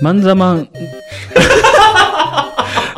[0.00, 0.70] 漫画マン、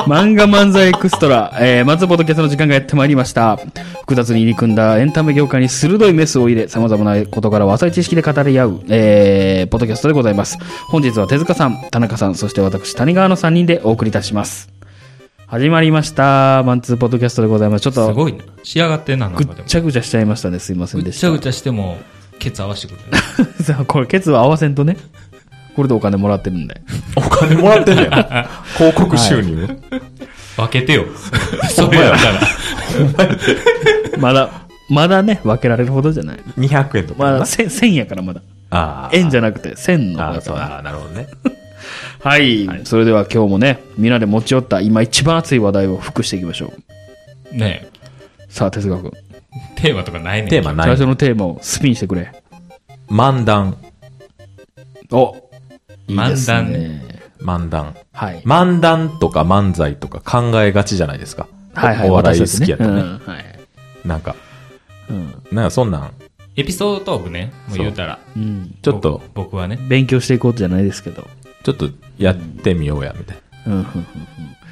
[0.07, 3.57] 漫画漫才エクストラ、えー、松本キャスの時間がやってまいりました。
[4.01, 10.59] 複雑に入り組んだエンタメ業界に鋭いメスを入れ、様々なことから浅い知識で語り合う、えー、ポッドキャストでございます。
[10.89, 14.80] 本日は手塚さん、田中さん、そして私、谷川の3人でお送りいたします。
[15.51, 16.63] 始まりました。
[16.63, 17.83] マンツーポッドキャストでございます。
[17.83, 18.45] ちょっと、すごいな。
[18.63, 19.69] 仕上がってんな、なんぐかでもっ。
[19.69, 20.61] ちゃぐちゃしちゃいましたね。
[20.61, 21.29] すいませんでした。
[21.29, 21.99] ぐっちゃぐちゃしても、
[22.39, 23.19] ケツ合わせてくる、ね。
[23.65, 24.97] さあこれ、ケツは合わせんとね。
[25.75, 26.81] これでお金もらってるんで。
[27.17, 28.49] お金もらってんねや。
[28.79, 29.67] 広告収入？
[30.57, 31.07] 分けてよ。
[31.69, 33.39] それやったら。
[34.21, 34.51] まだ、
[34.89, 36.39] まだね、分けられるほどじゃない。
[36.59, 37.33] 200円とかな。
[37.33, 38.41] まだ、1000 1000やからまだ。
[38.71, 39.17] ああ。
[39.17, 40.43] 円じゃなくて、1000のああ、やから。
[40.43, 41.27] そうああ、なるほどね。
[42.21, 42.69] はい。
[42.85, 46.73] それでは今日もね、みんなで持ち寄った今一番熱い話題を復していきましょ
[47.53, 47.57] う。
[47.57, 47.91] ねえ。
[48.49, 49.13] さあ、哲学君。
[49.77, 51.07] テーマとかないねんテーマない最初。
[51.07, 52.33] のテーマをスピンしてくれ。
[53.09, 53.77] 漫談。
[55.11, 55.35] お
[56.07, 57.03] いいです漫ね。
[57.41, 57.97] 漫談。
[58.13, 58.43] はい。
[58.43, 61.49] 漫談とか漫才とか考えがちじゃないですか。
[61.75, 62.11] はいはい。
[62.11, 63.01] お笑い好きやったね。
[63.01, 63.61] うんはい。
[64.05, 64.37] なんか、
[65.09, 65.43] うん。
[65.53, 66.13] なんかそんなん、
[66.57, 67.53] エピソードトークね。
[67.69, 68.19] もう言うたら。
[68.37, 68.77] うん。
[68.83, 69.79] ちょっと、僕僕はね。
[69.89, 71.27] 勉強していこうじゃないですけど。
[71.63, 71.89] ちょっと
[72.21, 73.87] やってみようや、みたいうんうんうんうん。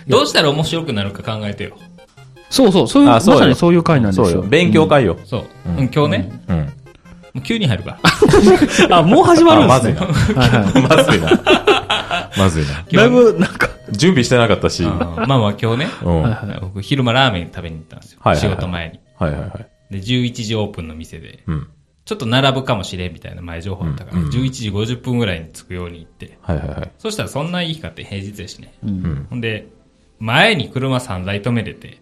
[0.07, 1.77] どうしたら面白くなるか考えてよ。
[2.51, 3.15] そうそう、そういう、な。
[3.15, 4.43] まさにそういう回なんなですよ。
[4.43, 5.19] 勉強会よ。
[5.25, 5.45] そう。
[5.67, 6.57] うん今日ね、うん。
[6.59, 6.65] も
[7.37, 7.99] う急に入るか
[8.89, 8.99] ら。
[8.99, 9.69] あ、もう始まるんすね。
[9.69, 10.01] まずいな。
[10.01, 12.31] はいは まずいな。
[12.37, 12.85] まずいな。
[12.89, 12.97] い。
[12.97, 14.85] だいぶ、なんか、準備してなかったし。
[14.85, 14.99] うんうん。
[14.99, 18.21] まあまあ今日ね、はい僕昼間ラーメン食べに行ったんですよ。
[18.23, 19.01] はいはいはい仕事前に。
[19.19, 19.95] はいはい。
[19.95, 21.67] で、11時オープンの店で、うん。
[22.09, 24.31] ちょっと並ぶかもしれんみたいな前情報あったから、うんうん。
[24.31, 26.93] 11時50分ぐらいに着くように行って、はいはいはい。
[26.97, 28.73] そしたらそんないい日かって平日やしね。
[28.83, 29.27] うん。
[29.29, 29.69] ほんで、
[30.19, 32.01] 前に車3台止めれて、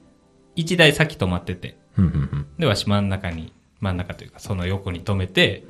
[0.55, 5.65] 1台先止まってて、うんうんで、わし真ん中に、真ん中というかその横に止めて、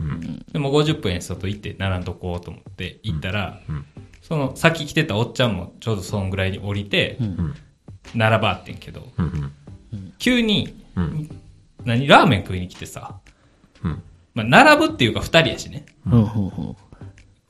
[0.52, 3.62] でも50分やし外行って並んどこうと思って行ったら、
[4.20, 7.16] その先来てたおっちゃんもちょうどそんぐらいに降りて、
[8.14, 9.52] 並ばってんけど、うん
[9.94, 10.12] うん。
[10.18, 11.30] 急に、ん。
[11.86, 13.18] 何、ラーメン食いに来てさ、
[13.82, 14.02] うん
[14.36, 15.86] まあ、並ぶっていうか二人やしね。
[16.06, 16.76] うんうんうん。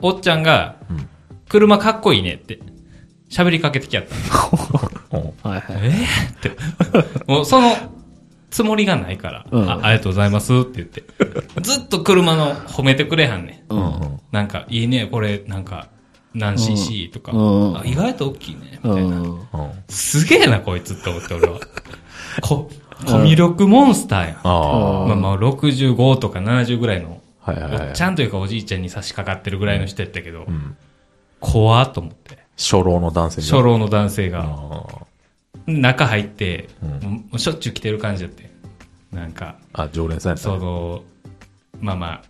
[0.00, 0.76] おっちゃんが、
[1.48, 2.60] 車かっこいいねって、
[3.28, 4.14] 喋りかけてきやった
[5.48, 5.64] はいはい。
[5.82, 6.34] えー？
[6.34, 6.56] って。
[7.26, 7.72] もうその
[8.50, 11.02] つもりがないから、うんあ、ありがとうございますって言って。
[11.60, 13.74] ずっと車の褒めてくれはんねん。
[13.74, 14.20] うん。
[14.30, 15.88] なんか、いいね、これ、なんか、
[16.34, 19.16] 何 cc とか、うんあ、意外と大きいね、みうたいな。
[19.18, 19.22] ん。
[19.24, 19.40] うん
[19.88, 21.58] すげえな、こいつって思って、俺は。
[22.42, 22.70] こ、
[23.04, 24.36] コミュ力モンスターやん。
[24.44, 28.02] あまあまあ、65とか70ぐらいの、おっち。
[28.02, 30.76] ゃんというかおじいちゃんに差し掛かってるぐらいの人やったけど、ん
[31.40, 32.38] 怖っと思って。
[32.56, 34.44] 初老の男性初老の男性が。
[34.44, 35.06] あ
[35.66, 36.68] 中入って、
[37.32, 38.50] うしょっちゅう来てる感じだって。
[39.12, 39.82] なんか、あ。
[39.82, 41.02] あ、常連さんやったその、
[41.80, 42.22] まあま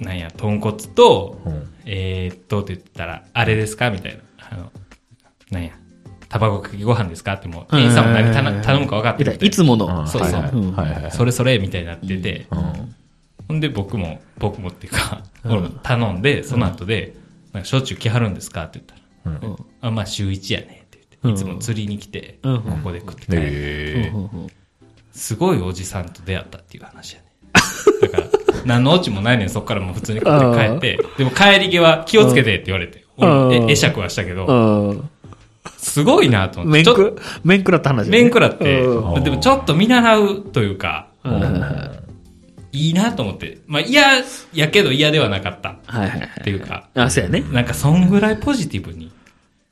[0.00, 4.48] あ、なんや、豚骨と、うんえーっと、って言ったら、あれですかみたいな。
[4.50, 4.72] あの、
[5.50, 5.72] なんや、
[6.38, 7.34] 卵かけご飯ですか？
[7.34, 9.46] ってもう、店員さんも何頼頼むか分かってるい。
[9.46, 9.86] いつもの。
[9.86, 10.40] うんそうそう。
[10.40, 10.72] はいうん。
[10.72, 11.02] はいはい。
[11.04, 11.12] はい。
[11.12, 12.94] それそれみたいになってて、うん。
[13.46, 15.22] ほんで僕も、僕もっていうか、
[15.82, 17.14] 頼んで、その後で、
[17.52, 18.64] なんかしょっちゅう来はるんですか？
[18.64, 22.62] って言ったら、あ、まあ週1やねって言って、いつも釣りに来て、うん。
[22.62, 24.12] ここで食って帰る。
[25.12, 27.26] すごいおじさんと出会ったっていう話やね。
[28.02, 28.24] だから、
[28.64, 33.52] 何のオチもないねん、そっからもう普通に食って帰って、でも帰り際気をつけてって言われて、俺、うん。
[33.52, 35.10] え会釈はしたけど、うん。
[35.84, 38.18] すごいなと思って、面食、面食らった話ね。
[38.18, 41.08] 面食らって、うんでもちょっと見習うというか、
[42.72, 44.02] いいなと思って、まあ嫌
[44.54, 46.42] やけど嫌ではなかったっはいはいはい。
[46.42, 47.44] ていうか、あ、そうやね。
[47.52, 49.12] なんかそんぐらいポジティブに、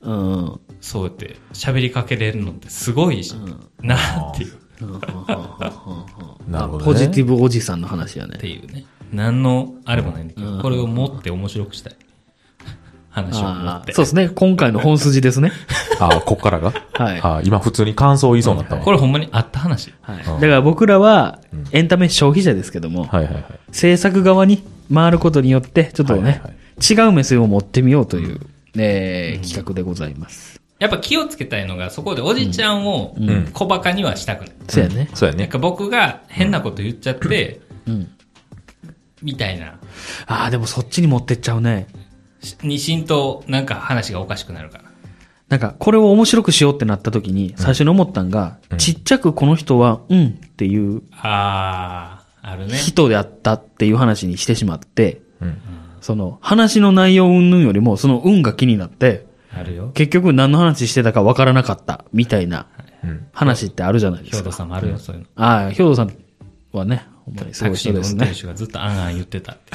[0.01, 0.59] うん。
[0.81, 3.33] そうやって喋りかけれるのってすごいし、
[3.81, 3.95] な
[4.31, 4.53] っていう、
[6.47, 6.85] なるほどね。
[6.85, 8.39] ポジティブおじさんの話やねっ。
[8.39, 8.85] ていうね。
[9.11, 11.95] 何のあれもないんだけど、これを持って面白くしたい。
[13.13, 13.93] 話を持って。
[13.93, 14.29] そうですね。
[14.29, 15.51] 今回の本筋ですね。
[16.01, 16.73] あ、こっからが？
[16.93, 18.81] はいあ、今普通に感想言いそうになったわ。
[18.81, 19.93] これほんまにあった話。
[20.01, 20.17] はい。
[20.17, 21.39] だから僕らは、
[21.71, 23.45] エンタメ消費者ですけども、はいはいはい。
[23.71, 24.63] 制作側に
[24.93, 28.39] 回ることによって、ちょっとね、はいはいはい違う目線を持ってみようという、
[28.75, 30.59] えー企画でございます。
[30.79, 34.51] やっぱ気をつけたいのが、そこでおじちゃんをん小馬鹿にはしたくない。
[34.67, 34.95] そうやね。
[34.95, 35.47] なんそうやね。
[35.47, 38.09] か僕が変なこと言っちゃって、うん。
[39.21, 39.75] みたいな、
[40.25, 41.87] ああ、でもそっちに持ってっちゃうね。
[42.43, 44.83] しに浸透、なんか話がおかしくなるから。
[45.49, 52.75] なんか、これを面白くしようってなった時に、最初に思ったんが、ちっちゃくこの人は、うんっていうあー、あるね。
[52.75, 55.57] 人であったっていう話にしてしまって、うん。
[56.01, 59.25] その、話の内容云々よりも、その運が気になって、
[59.55, 59.91] あるよ。
[59.93, 62.65] 結局何の話してたかわからなかった、みたいな
[63.03, 63.27] うん。
[63.33, 64.37] 話ってあるじゃないですか。
[64.37, 65.27] 兵頭さんもあるよ、そういうの。
[65.35, 66.13] ああ、兵頭さん
[66.71, 68.41] はね、ほんまにタクシーの人ですね運転。
[68.41, 69.71] 手がずっとあんあん言ってたって。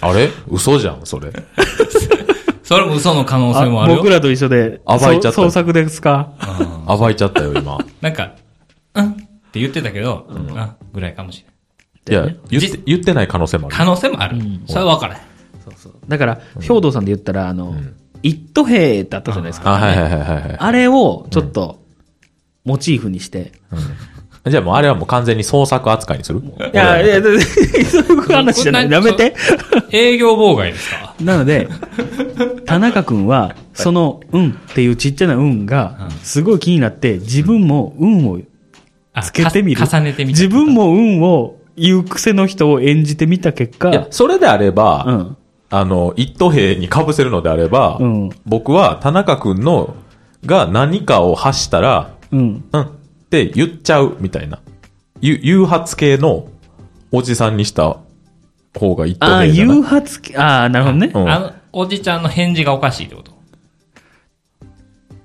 [0.00, 0.28] あれ？
[0.48, 1.32] 嘘じゃん、それ。
[2.62, 3.98] それも嘘の可能あ性もあるよ。
[3.98, 6.32] 僕らと一緒で、暴いちゃったそう創作ですか？
[6.86, 7.78] 暴いちゃったよ、今。
[8.00, 8.32] なんか、
[8.94, 9.06] うん？
[9.10, 9.16] っ
[9.52, 11.44] て言ってたけど、あぐらいかもし
[12.06, 12.28] れない。
[12.28, 13.76] いや、言って、言ってない可能性もある。
[13.76, 14.36] 可能性もある。
[14.66, 15.20] それは分からへん。
[15.64, 15.92] そうそう。
[16.08, 17.74] だから、兵道さんで言ったら、あの、
[18.22, 19.74] 一途兵ってあったじゃないですか。
[19.74, 20.56] あ、はいはいはいはいはい。
[20.58, 21.82] あれを、ちょっと、
[22.64, 23.52] モチーフにして。
[24.46, 26.40] じゃあもうあれはもう完全に創作扱いにする？
[26.40, 26.42] い
[26.72, 28.90] や、いや、 そういう話じゃない。
[28.90, 29.34] やめて。
[29.90, 31.68] 営業妨害ですかなので、
[32.64, 38.38] 田中くんは、その、うんっていうちっちゃな運が、すごい気になって、自分も運を
[39.12, 39.80] あつけてみる。
[39.86, 40.38] か重ねてみた。
[40.40, 45.36] 自分も運を言う癖の人を演じてみた結いや果、、それであれば、うん。
[45.70, 49.94] あの、一等兵に被せるのであれば、うん僕は田中くんの、
[50.46, 52.64] が何かを発したら、うん。
[52.72, 52.86] うん
[53.28, 54.58] って言っちゃうみたいな。
[55.20, 56.48] ゆ誘発系の
[57.12, 57.98] おじさんにした
[58.78, 59.76] 方が一等ああ、兵じゃない？
[59.76, 61.10] 誘発系、ああ、なるほどね。
[61.14, 63.32] うんあの、おじちゃんの返事がおかしいってこと？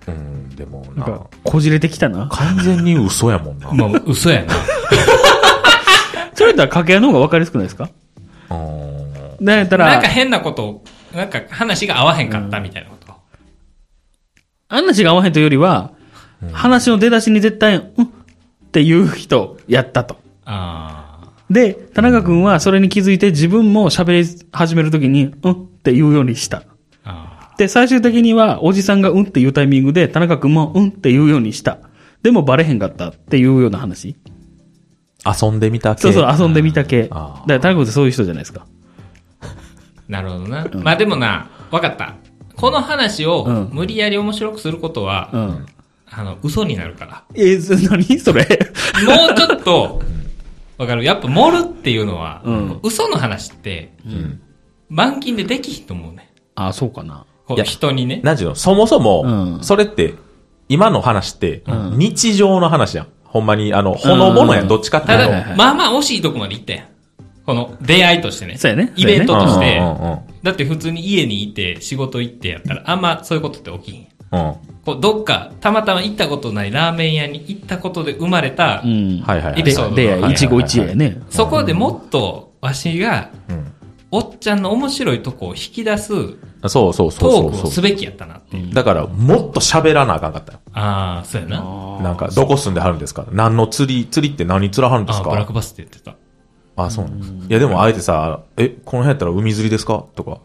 [0.08, 2.28] うん、でもななんか、こじれてきたな。
[2.30, 3.72] 完全に嘘やもんな。
[3.74, 4.54] まあ、嘘やな。
[6.36, 7.90] それだったら掛け合いの方が分かりやすくないですか？
[8.50, 10.84] うんなんやったらなんか、変なことを、
[11.16, 13.14] なんか話が合わへんかったみたいなこと？
[14.70, 15.92] 話が合わへんというよりは、
[16.52, 18.10] 話の出だしに絶対、うんっ
[18.74, 20.18] ていう人やったと。
[20.46, 26.64] あで、田中君はそれに気づいて自分も喋り始めるときに、うんって言うようにした。
[27.04, 27.52] あ。
[27.52, 31.78] あで、最終的には、おじさんがうんっていうタイミングで、田中君もうんって言うようにした。
[32.24, 34.16] でもバレへんかったっていうような話。
[35.26, 36.02] 遊んでみた系。
[36.02, 37.04] そうそう、遊んでみた系。
[37.04, 38.66] だかあら田中君ってそういう人じゃないですか。
[39.42, 39.46] あ。
[40.10, 40.68] なるほどな。
[40.74, 42.16] まあでもな、わかった。
[42.56, 45.66] この話をうん無理やり面白くすることは、うん。
[46.16, 47.24] あの、嘘になるから。
[47.36, 47.58] え
[47.90, 48.20] 何？
[48.20, 48.42] それ？
[49.06, 50.02] もうちょっと、
[50.78, 51.04] わかる？
[51.04, 54.40] やっぱ盛るっていうのは、うん嘘の話って、ん
[54.90, 56.32] 満勤でできひんと思うね。
[56.56, 57.26] あ、そうかな。
[57.50, 58.22] いや人にね。
[58.24, 60.14] なんちゅうの、そもそも、うんそれって、
[60.70, 63.08] 今の話って、ん日常の話やん。
[63.24, 65.32] ほんまに、あの、ほのぼのやうんん、どっちかってたいうと。
[65.50, 66.88] だ、まあまあ惜しいとこまで行ったやん。
[67.46, 68.58] この出会いとしてね。
[68.58, 74.08] そうやねイベントとして、うんうんだって普通に家にいて仕事行ってやったら、あんまそういうことって起きひん。
[74.34, 74.56] うん。
[74.86, 74.94] うん。
[74.94, 79.22] こう、どっか、たまたま行ったことないラーメン屋に行ったことで生まれた、うん。
[79.22, 79.62] はいはいはい。
[79.62, 81.22] エピソードで、はい一期一会やね。
[81.30, 83.74] そこでもっと、わしが、うん
[84.16, 86.14] おっちゃんの面白いとこを引き出す
[86.68, 88.70] そうそうそうトークをすべきやったなっていう。
[88.70, 88.72] う。
[88.72, 90.60] だから、もっと喋らなあかんかったよ。
[90.72, 92.00] ああ、そうやな。
[92.00, 93.26] なんか、どこ住んではるんですか？
[93.32, 96.16] 何の釣り、釣りって何釣らはるんですああ、ブラッかクバスって言ってた。
[96.76, 97.50] あ、そうなんです。
[97.50, 100.06] いや、でも、あえてさ、え、この辺やったら海釣りですか？
[100.14, 100.42] とか、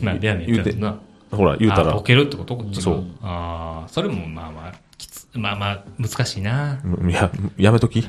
[0.00, 1.00] なんでやねん言うてな。
[1.30, 2.56] ほら、言うたらあボ、ケるってこと？
[2.56, 3.04] こっちがそう。
[3.22, 6.80] ああ、それもまあまあ、きつ、まあまあ、難しいな。
[7.08, 8.04] いや、やめとき。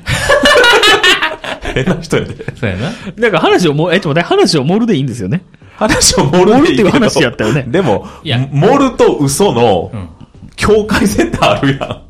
[1.74, 2.56] 変な人やで。
[2.56, 2.90] そうやな。
[2.90, 5.44] だから話をも、え、ちょっと待って、話を盛るでいいんですよね。
[5.76, 10.08] 話を盛る盛るっていう話やったよねでも、盛ると嘘のうん。
[10.56, 12.02] 境界線ってあるや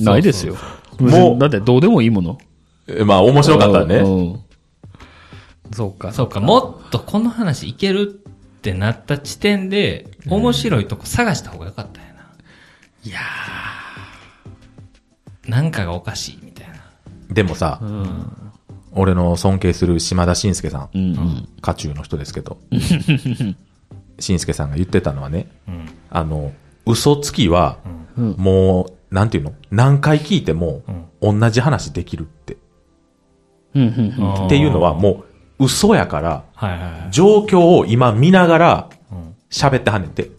[0.00, 0.04] ん。
[0.04, 0.56] ないですよ。
[0.98, 2.38] うもう、だってどうでもいいもの。
[2.86, 3.96] えまあ、面白かったらね。
[3.96, 4.40] うん。
[5.72, 6.12] そうか。
[6.12, 8.22] そうか、もっとこの話いける
[8.68, 12.20] ってなった地点で、面白いとこ探した方がよかったんやな。
[13.04, 13.20] いや
[15.46, 16.74] なんかがおかしいみたいな。
[17.30, 17.80] でもさ、
[18.92, 21.48] 俺の尊敬する島田紳介さん、うんうん。
[21.62, 22.58] 家中の人ですけど、
[24.18, 25.88] 紳介さんが言ってたのはね、うん。
[26.10, 26.52] あの、
[26.84, 27.78] 嘘つきは、
[28.16, 29.54] うんもう、なんていうの？
[29.70, 30.82] 何回聞いても、
[31.22, 32.56] 同じ話できるって。
[33.74, 34.46] うんうんうん。
[34.46, 35.27] っていうのは、もう、
[35.58, 37.08] 嘘やから、はいはいはい。
[37.10, 40.30] 状況を今見ながらうん、喋ってはんねんて。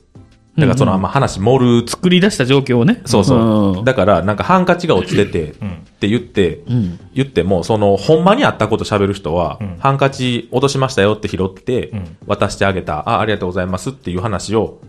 [0.59, 3.01] だからその、まあ、話盛る、作り出した状況をね。
[3.05, 3.81] そうそう。
[3.81, 5.69] んだから、なんかハンカチが落ちてて、うん。
[5.69, 6.99] って言って、うん。
[7.13, 9.77] 言っても、その、ほんまにあったこと喋る人は、うん。
[9.79, 12.17] ハンカチ落としましたよって拾って、うん。
[12.27, 14.81] 渡してあげた、あ、ありがとうございますっていう話を、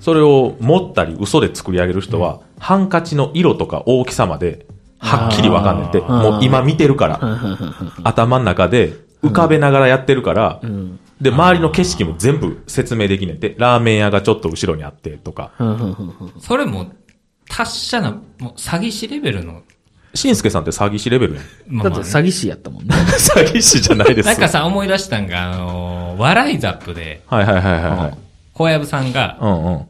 [0.00, 4.66] それを持ったり嘘で作り上げる人は、ハンカチの色とか大きさまで、
[4.98, 6.00] はっきりわかんねんて。
[6.00, 7.20] もう今見てるから、
[8.02, 8.92] 頭の中で
[9.28, 13.54] 浮かべながらやってるから、んで、周りの景色も全部説明できねんて。
[13.58, 15.52] ラーメン屋がちょっと後ろにあってとか。
[16.40, 16.92] それも、
[17.48, 19.62] 達者な、もう詐欺師レベルの、
[20.14, 21.44] しんすけさんって詐欺師レベルやん。
[21.66, 22.94] まあまあだって詐欺師やったもんね。
[22.94, 28.18] 詐欺師じゃないですなんかさ、思い出したんが、あのー笑いザップで、はいはいはいはいはい。
[28.52, 29.86] 小籔さんが、うんうん。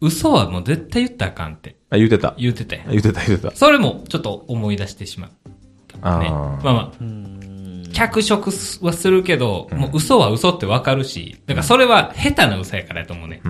[0.00, 2.34] 嘘はもう絶対言ったらあかんってあ言うてた。
[2.38, 2.88] 言ってたやん。
[2.88, 3.54] 言うてた言うてた。
[3.54, 5.30] それもちょっと思い出してしまっ
[6.00, 6.18] た。
[6.18, 6.28] ね。
[6.30, 7.04] あーまあまあ、
[8.00, 13.42] 脚色はするけど、もう嘘は嘘ってわかるし、だからそれは下手な嘘やからやと思うね。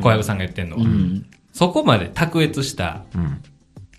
[0.00, 0.82] 小籔さんが言ってんのは。
[0.82, 1.26] うん。
[1.52, 3.42] そこまで卓越した、うん。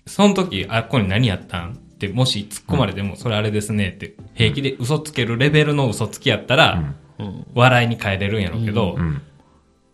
[0.08, 6.92] その時、あ、ここに何やったんってもし突っ込まれても、それあれですねって、平気で嘘つけるレベルの嘘つきやったら、
[7.54, 9.22] 笑いに変えれるんやろうけど、うん。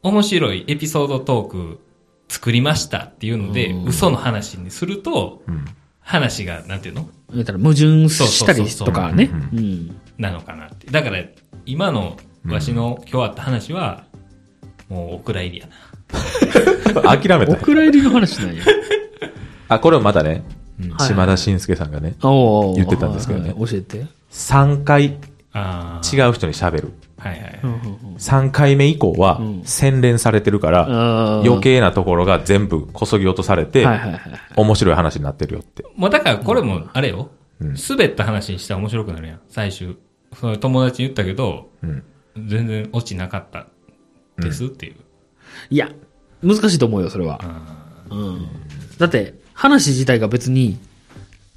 [0.02, 1.80] 面白いエピソードトーク
[2.28, 5.66] 作りましたっていうので、嘘の話にすると、うん。
[6.00, 7.11] 話が、なんていうの？
[7.35, 9.28] 言ったら矛盾したりとかね。
[10.18, 10.90] なのかなって。
[10.90, 11.18] だから、
[11.64, 14.04] 今のわしの今日あった話は、
[14.88, 17.16] もうお蔵入りやな。
[17.16, 17.52] 諦めた。
[17.52, 18.62] お蔵入りの話なんや。
[19.68, 20.42] あ、これをまたね、はい
[21.00, 24.04] 島田紳介さんがね、言ってたんですけどねはいはい教えて。
[24.30, 25.16] 3回
[25.52, 26.16] ああ。
[26.16, 26.92] 違う人に喋る。
[27.18, 27.61] はいはい。
[28.18, 34.20] 3回目以降は洗練されてるから、あー余計なところが全部こそぎ落とされて、はいはいはい。
[34.54, 35.82] 面白い話になってるよって。
[35.96, 37.75] もうだからこれも、あれようん。
[37.88, 39.40] 滑った話にしたら面白くなるやん。
[39.48, 39.96] 最終。
[40.34, 42.02] その友達に言ったけど、うん。
[42.46, 43.66] 全然落ちなかった
[44.38, 44.96] ですっていう。
[45.70, 45.90] いや、
[46.42, 47.40] 難しいと思うよ、それは。
[48.10, 48.46] うん。
[48.98, 50.78] だって、話自体が別に、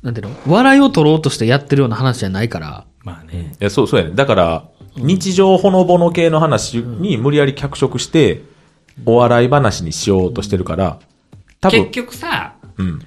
[0.02, 0.36] なんていうの？
[0.48, 2.86] 笑いを取ろうとしてやってるような話じゃないから。
[3.04, 3.54] まあね。
[3.60, 4.16] いや、そう、そうやね。
[4.16, 8.44] だから、日常ほのぼの系の話に無理やり脚色して、
[9.06, 11.00] お笑い話にしようとしてるから、
[11.60, 13.02] 多結分、局さ、うん。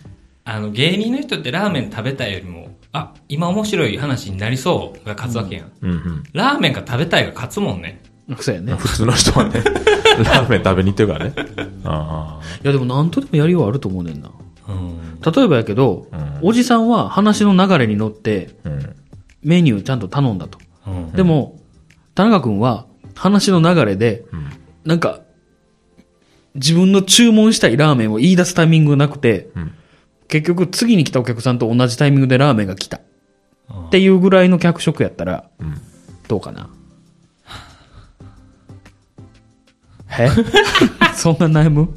[0.45, 5.73] あの、芸人の人ってラーメン食べたいよりも、あ、今面白い話になりそうが勝つわけやん。
[5.81, 6.25] うんうん。
[6.33, 8.03] ラーメンが食べたいが勝つもんね。
[8.39, 8.75] そうやね。
[8.75, 9.63] 普通の人はね、
[10.25, 11.35] ラーメン食べに行ってるからね。
[11.85, 14.31] あいや、でもなんとでもやりようあると思うねんな。
[14.69, 15.21] うん。
[15.21, 16.07] 例えばやけど、
[16.43, 18.69] おじさんは話の流れに乗ってあ。
[18.69, 18.97] うん。
[19.43, 20.59] メニューちゃんと頼んだと。
[20.87, 21.13] うん。
[21.13, 21.61] でも、
[22.15, 24.25] 田中君は話の流れで、
[24.85, 25.21] んなんか、
[26.55, 29.73] 自分の注文したいラーメンを言い出すタイミングがなくて、ん
[30.33, 33.01] 結局次に来たお客さんと同じタイミングでラーメンが来た。
[33.89, 35.79] っていうぐらいの脚色やったら、ん
[36.27, 36.71] どうかな。
[40.19, 40.31] え？
[41.15, 41.91] そんな悩む？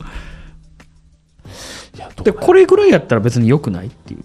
[2.25, 4.19] で、これぐらいやったら別に良くないっていう。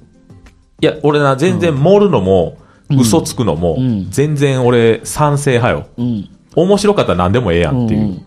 [0.81, 2.59] いや、俺な、全然盛るのも、
[2.90, 5.87] 嘘つくのも、ん全然俺賛成派よ。
[5.99, 6.29] うん。
[6.57, 8.00] 面白かったら何でもええやんっていう。
[8.00, 8.26] んん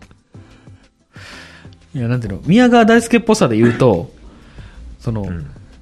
[1.93, 4.13] いや、なんていうの、宮川大輔っぽさで言うと、
[4.99, 5.27] その、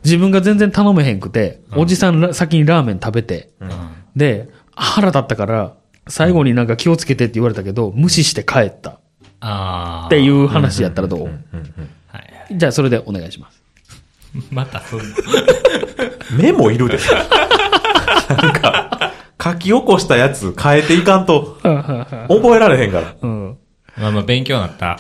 [0.03, 3.50] 自分が全然頼めへんくて、おじさんら先にラーメン食べて、
[4.15, 5.74] で、腹立ったから、
[6.08, 10.10] 最後になんか気をつけてって言われたけど、無視して帰ったっ。
[10.10, 11.29] ていう話やったらどう？
[12.51, 13.62] じゃあそれでお願いします。
[14.51, 15.05] またそんな。
[16.38, 16.98] 目もいるで。
[18.29, 23.15] なんか、書き起こしたやつ変えていかんと、覚えられへんから。
[23.22, 23.58] うん。
[23.98, 25.00] まあまあ勉強になった。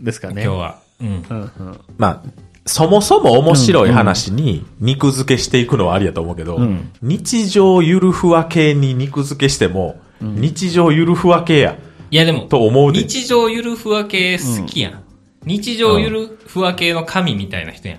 [0.00, 0.42] ですかね。
[0.44, 0.78] 今日は。
[1.00, 1.08] うん。
[1.28, 1.80] うんうん。
[1.98, 2.22] まあ、
[2.66, 6.58] そもそも面白い話に肉付けしていくのはありやと思うけど、
[7.02, 11.76] 日常ゆるふわ系に肉付けしても、日常ゆるふわ系や。
[12.10, 15.04] いやでも、と思うで日常ゆるふわ系好きやん。
[15.44, 17.98] 日常ゆるふわ系の神みたいな人やん。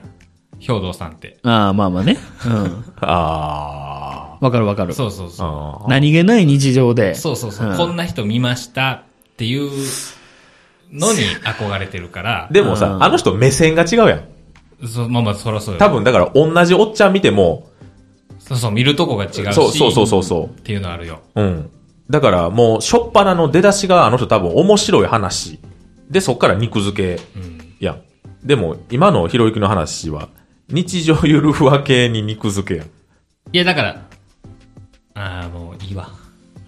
[0.60, 1.38] 兵道さんって。
[1.44, 2.18] ああ、まあまあね。
[2.46, 2.86] うん。
[3.02, 4.94] あわかるわかる。
[4.94, 5.86] そうそうそう。
[5.86, 5.90] あ。
[5.90, 7.14] 何気ない日常で。
[7.16, 9.04] そうそうそう、うんこんな人見ましたっ
[9.38, 9.70] ていう
[10.92, 12.48] のに憧れてるから。
[12.52, 14.35] でもさ、あの人目線が違うやん。
[14.88, 15.80] そう、まあまあそらそうよ。
[15.80, 17.70] 多分だから同じおっちゃん見ても、
[18.40, 19.54] そうそう、見るとこが違うし。
[19.54, 21.22] そうそうそうそうそうっていうのあるよ。
[21.36, 21.70] うん。
[22.10, 25.60] だからもう、しょっぱなの出だしがあの人多分面白い話。
[26.10, 27.24] で、そっから肉付け。
[27.80, 28.02] やん。
[28.44, 30.30] でも、今のひろゆきの話は、
[30.70, 32.88] 日常ゆるふわ系に肉付けやん。
[33.52, 34.06] いや、だから、
[35.16, 36.10] ああ、もういいわ。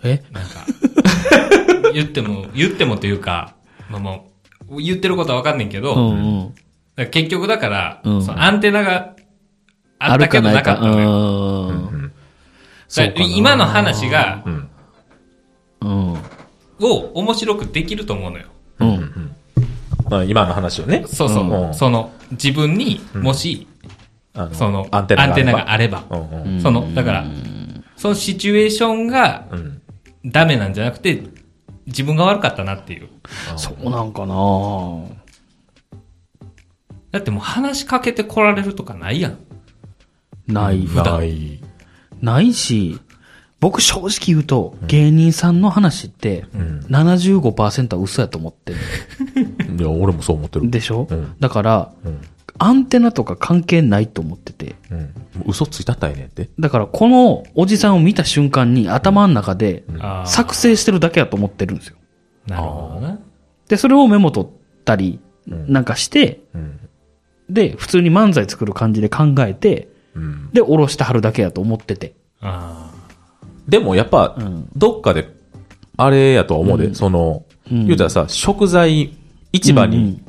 [0.04, 0.24] え？
[0.32, 0.66] なんか、
[1.94, 3.54] 言っても、言ってもというか、
[3.90, 4.28] まあも
[4.70, 6.14] う、言ってることはわかんねんけど、うんう
[6.46, 6.56] ん。
[7.06, 9.16] 結局だから、うんそのアンテナが
[10.00, 10.74] あったけどかなか。
[10.74, 11.68] ったのよ。
[11.70, 12.12] うん。
[13.36, 14.70] 今の話が、うん。
[15.82, 16.14] うん。
[16.80, 18.46] を面白くできると思うのよ。
[18.80, 19.36] うん。
[20.10, 21.04] まあ今の話をね。
[21.08, 21.44] そうそう。
[21.44, 23.68] うんその、自分に、もし、
[24.34, 26.04] あのその、アンテナがあれば。
[26.10, 26.62] うんうん。
[26.62, 27.26] その、だから、
[27.96, 29.82] そのシチュエーションがうん。
[30.26, 31.24] ダメなんじゃなくて、
[31.86, 33.08] 自分が悪かったなっていう。
[33.56, 34.36] そうなんかな
[37.18, 39.38] だってもう話しかけて来られるとかないやん。
[40.48, 40.86] ない。
[40.86, 41.60] 普段ない。
[42.22, 43.00] ないし、
[43.60, 48.80] 僕正直言うと、芸人さんの話って、ん75%は嘘やと思ってる。
[49.80, 50.70] いや、俺もそう思ってる。
[50.70, 52.22] でしょ、うんだから、ん
[52.60, 54.76] アンテナとか関係ないと思ってて。
[54.92, 55.14] うん。
[55.48, 56.50] 嘘ついたったらええねんって。
[56.60, 61.98] だから、このおじさんを見た瞬間に頭の中であー作成してるだけやと思ってるんですよ。
[62.48, 63.20] なるほどな。
[63.68, 64.50] で、それをメモ取っ
[64.86, 66.80] たり、なんかして、うん。
[67.50, 70.50] で、普通に漫才作る感じで考えて、うん。
[70.52, 72.16] で、下ろしてはるだけやと思ってて。
[72.42, 72.92] あ
[73.68, 74.70] でもやっぱ、ん。
[74.76, 75.30] どっかで、
[75.98, 79.14] あれやとは思うで、その、言うたらさ、食材、
[79.52, 80.22] 市場に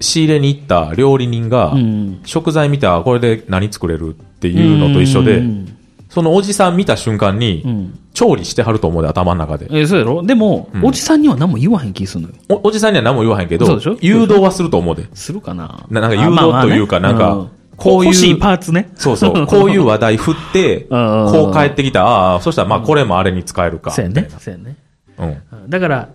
[0.00, 2.20] 仕入れに行った料理人が、うん。
[2.24, 5.77] 食材見た、これで何作れるっていうのと一緒で、うん
[6.08, 7.98] そのおじさん見た瞬間に、うん。
[8.14, 9.68] 調理してはると思うで、頭の中で。
[9.70, 10.24] え、そうやろ？
[10.24, 12.34] でも、うんおじさんには何も言わへん気するのよ。
[12.48, 15.06] おおじさんには何も言わへんけどそうでしょ、誘導はすると思うで。
[15.14, 15.86] するかな？
[15.88, 18.90] ななんか誘導というかなんかこういう欲しいパーツね。
[18.96, 19.46] そうそう。
[19.46, 22.04] こういう話題振って、うんうんこう帰ってきた。
[22.04, 23.92] ああ、そしたらまあこれもあれに使えるか。
[23.92, 24.28] そうやね。
[24.40, 24.76] そうやね。
[25.18, 25.28] うん。
[25.28, 26.08] うんだから、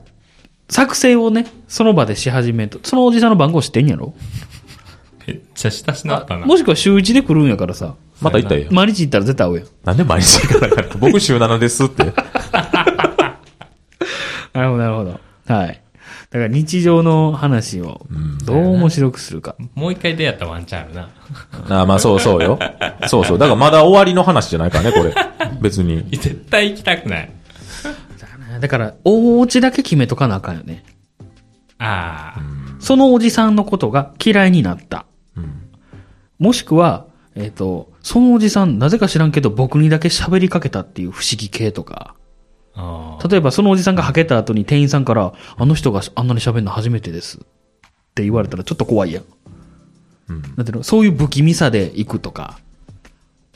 [0.69, 4.13] 作成をね、その場でし始めると、そのおじさんの番号知ってんやろ？
[5.25, 6.45] めっちゃ親しなったな。
[6.45, 8.62] もしくは週1で来るんやからさ、また言ったら。
[8.72, 9.68] 毎日行ったら絶対会うやん。
[9.84, 12.06] なんで毎日行かなかった僕週7ですって。
[14.53, 15.20] なるほど、なるほど。
[15.53, 15.80] はい。
[16.30, 18.08] だから日常の話を
[18.46, 19.56] どう面白くするか。
[19.75, 21.10] もう一回出会ったワンチャンあるな。
[21.70, 22.58] ああまあそうそうよ。
[23.08, 23.38] そうそう。
[23.38, 25.13] だからまだ終わりの話じゃないからね、これ。
[25.62, 26.03] 別に。
[26.10, 27.32] 絶対行きたくない。
[28.60, 30.84] だから、お家だけ決めとかなあかんよね。
[31.77, 32.42] ああ。
[32.80, 35.06] そのおじさんのことが嫌いになった。
[36.39, 42.15] もしくは、えっ、と、そのおじさん、なぜか知らんけど僕にだけ喋りかけたっていう不思議系とか。
[43.29, 47.39] 例えばそのおじさんがはけた後に店員さんから、あの人があんなに喋るの初めてです。
[47.39, 47.41] っ
[48.13, 49.24] て言われたらちょっと怖いやん。
[50.27, 50.83] なんていうの？
[50.83, 52.60] そういう不気味さで行くとか。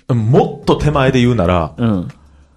[0.07, 2.07] もっと手前で言うなら、うん。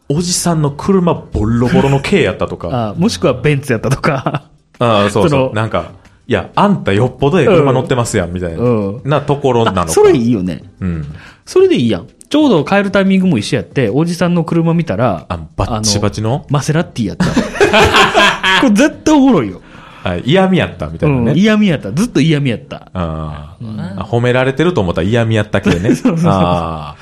[0.08, 2.90] おじさんの車ボロボロの軽やったとか。
[2.90, 4.48] あもしくはベンツやったとか。
[4.78, 5.54] ああ、そうそう。
[5.54, 5.92] なんか、
[6.26, 8.58] いや、あんたよっぽどええ車乗ってますやん、みたいな。
[8.58, 9.82] うんなところなのか。
[9.82, 10.62] あそれいいよね。
[10.80, 11.06] うん。
[11.50, 12.06] それでいいやん。
[12.28, 16.46] ちょうど帰るタイミングも一緒やって、おじさんの車見たら、あ、バッチバチの？
[16.48, 17.24] マセラッティやった。
[18.62, 19.60] これ絶対おもろいよ。
[20.04, 21.24] はい嫌味やった、みたいなうん。
[21.24, 21.32] ね。
[21.34, 21.90] 嫌味やった。
[21.90, 22.88] ずっと嫌味やった。
[22.94, 25.90] あーあ褒められてると思ったら嫌味やったけどね。
[26.24, 26.94] あ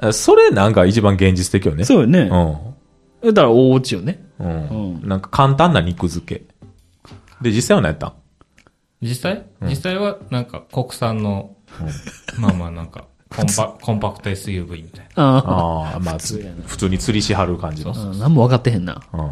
[0.00, 0.12] あ。
[0.12, 1.84] それなんか一番現実的よね。
[1.84, 2.28] そうよね。
[3.22, 4.20] うだから大落ちよね。
[4.40, 4.44] ん。
[4.44, 4.48] う
[5.04, 5.08] ん。
[5.08, 6.42] なんか簡単な肉付け。
[7.40, 8.12] で、実際は何やったん？
[9.00, 9.44] 実際？
[9.62, 11.52] 実際はなんか国産の、
[12.36, 15.22] まあまあなんか、コンパ、 コンパクト SUV みたいな。
[15.24, 17.92] あああ、まあ、普通に釣りしはる感じの。
[17.92, 17.94] あ。
[18.18, 19.00] 何も分かってへんな。
[19.12, 19.30] うん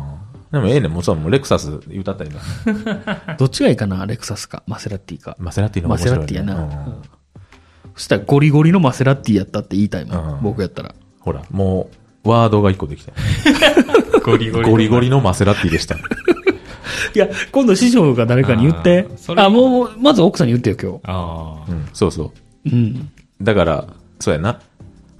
[0.50, 2.37] でもええねん、もうそう、もうレクサス言うたったらいい
[3.07, 3.35] な。
[3.38, 5.36] どっちがいいかなレクサスか、マセラティか。
[5.39, 6.10] マセラティの方マセ。
[6.10, 6.54] ラティやな。
[6.54, 6.71] うんうん
[7.95, 10.34] そしたらゴリゴリのマセラティやったって言いたいもん。
[10.34, 10.95] うん僕やったら。
[11.21, 11.91] ほら、も
[12.25, 13.13] う、ワードが一個できた。
[14.25, 14.71] ゴリゴリ。
[14.71, 15.97] ゴリゴリのマセラティでした。
[15.97, 15.99] い
[17.15, 21.71] や、今度師匠が誰かに言ってあもう、まず奥さんに言ってよ、ああ。
[21.71, 22.32] うん、そうそう。
[22.65, 22.76] 今日。
[22.76, 23.10] うん。
[23.43, 23.87] だから、
[24.19, 24.61] そうやな。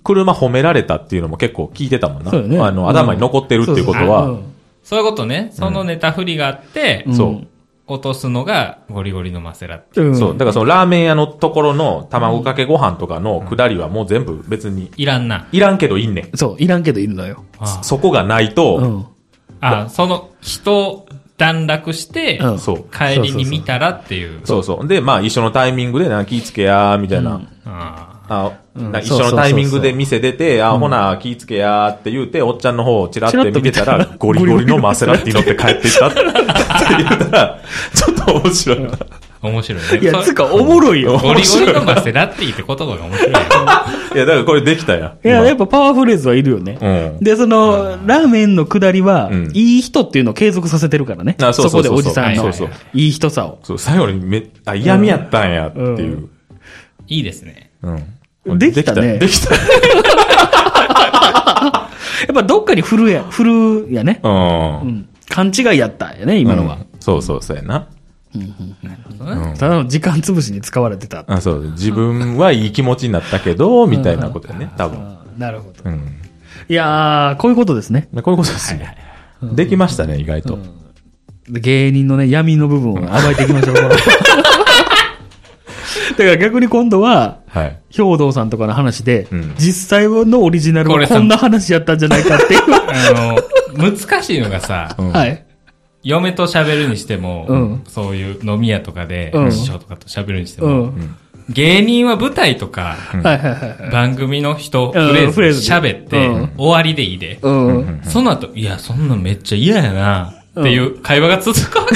[0.03, 2.31] 車褒められたっていうのも結構聞いてたもんな。
[2.31, 4.45] そうよねあの、うん頭に残ってるっていうことは、うん
[4.83, 5.51] そういうことね。
[5.53, 7.47] そのネタ振りがあって、うんそう。
[7.87, 10.01] 落とすのがゴリゴリのマセラって。
[10.01, 10.33] うんそう。
[10.33, 15.49] だからそのラーメン屋のところの卵かけご飯とかのくだりはもう全部別に、いらんな。
[15.53, 16.37] いらんけどいいねん。
[16.37, 17.45] そう、いらんけどいるのよ。
[17.59, 19.07] あそこがないと、うん。
[19.61, 21.07] あ、その人
[21.41, 22.85] 段落して、うんそう。
[22.93, 24.43] 帰りに見たらっていう。
[24.45, 24.87] そうそう。
[24.87, 27.41] で、まあ一緒のタイミングでな、気ぃつけや、みたいな。
[27.65, 37.59] ああうんな一緒のタイミングで店出て、あ、ほな、気ぃつけやって言うて、おっちゃんの方をチラッて見てたら、ゴリゴリのマセラティ乗って帰ってきたって言ったら、
[37.95, 38.91] ちょっと面白いな。
[39.43, 39.99] あ、面白いね。
[40.01, 41.19] いや、そつうか、おもろいよ。
[41.19, 43.39] ゴリゴリのマセラって言って言葉が面白いよ。
[44.15, 45.17] いや、だからこれできたや。
[45.25, 46.79] いや、今やっぱパワーフレーズはいるよね。
[46.81, 47.25] うん。
[47.25, 51.37] で、その、ラーメンの下りは、うんいい人っていうのを継続させてるからね。
[51.41, 52.51] あそうそうそうそうこでおじさんの
[52.95, 53.59] いい人さを。
[53.63, 56.29] そう、最後にめ、あ、嫌味やったんやっていう。
[57.09, 57.71] いいですね。
[57.83, 58.59] うん。
[58.59, 59.51] できたねできた。
[59.51, 59.57] で
[62.29, 64.21] やっぱどっかに振るや、振るやね。
[64.23, 64.29] う。
[64.29, 65.09] うんん。
[65.29, 66.75] 勘違いやったんやね、今のは。
[66.75, 67.89] うんそうそう、そうやな。
[69.59, 71.25] ただの時間潰しに使われてた。
[71.27, 71.71] あそう。
[71.73, 75.19] 自分はいい気持ちになったけど、みたいなことやね、多分。
[75.37, 75.91] なるほど。
[75.91, 76.17] うん。
[76.69, 78.09] いやー、こういうことですね。
[78.23, 78.97] こういうことですね。
[79.43, 80.59] できましたね、意外と。
[81.49, 83.75] で芸人のね、闇の部分を暴いていきましょう。
[86.17, 87.79] だから逆に今度は、はい。
[87.91, 92.61] 兵道さんとかの話で、うん実際のオリジナルはこんな話やったんじゃないかっていう。
[92.69, 93.37] あ
[93.77, 95.45] の、難しいのがさ、うんはい。
[96.03, 101.17] 嫁と喋るにしても、うんそういう飲み屋とかで、うん師匠とかと喋るにしてうも、ん。
[101.49, 102.97] 芸人は舞台とか。
[103.93, 107.39] 番組の人、うんフレーズズ喋って、うん終わりでいいで。
[107.43, 108.01] うん。
[108.05, 111.95] その後、いや、そんなんめっちゃ嫌やな、っていう会話が続くわけ。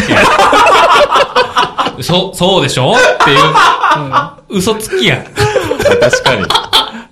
[2.03, 2.93] そ、そうでしょ？
[2.93, 3.39] っていう、
[4.59, 5.25] 嘘つきや。
[6.01, 6.45] 確かに。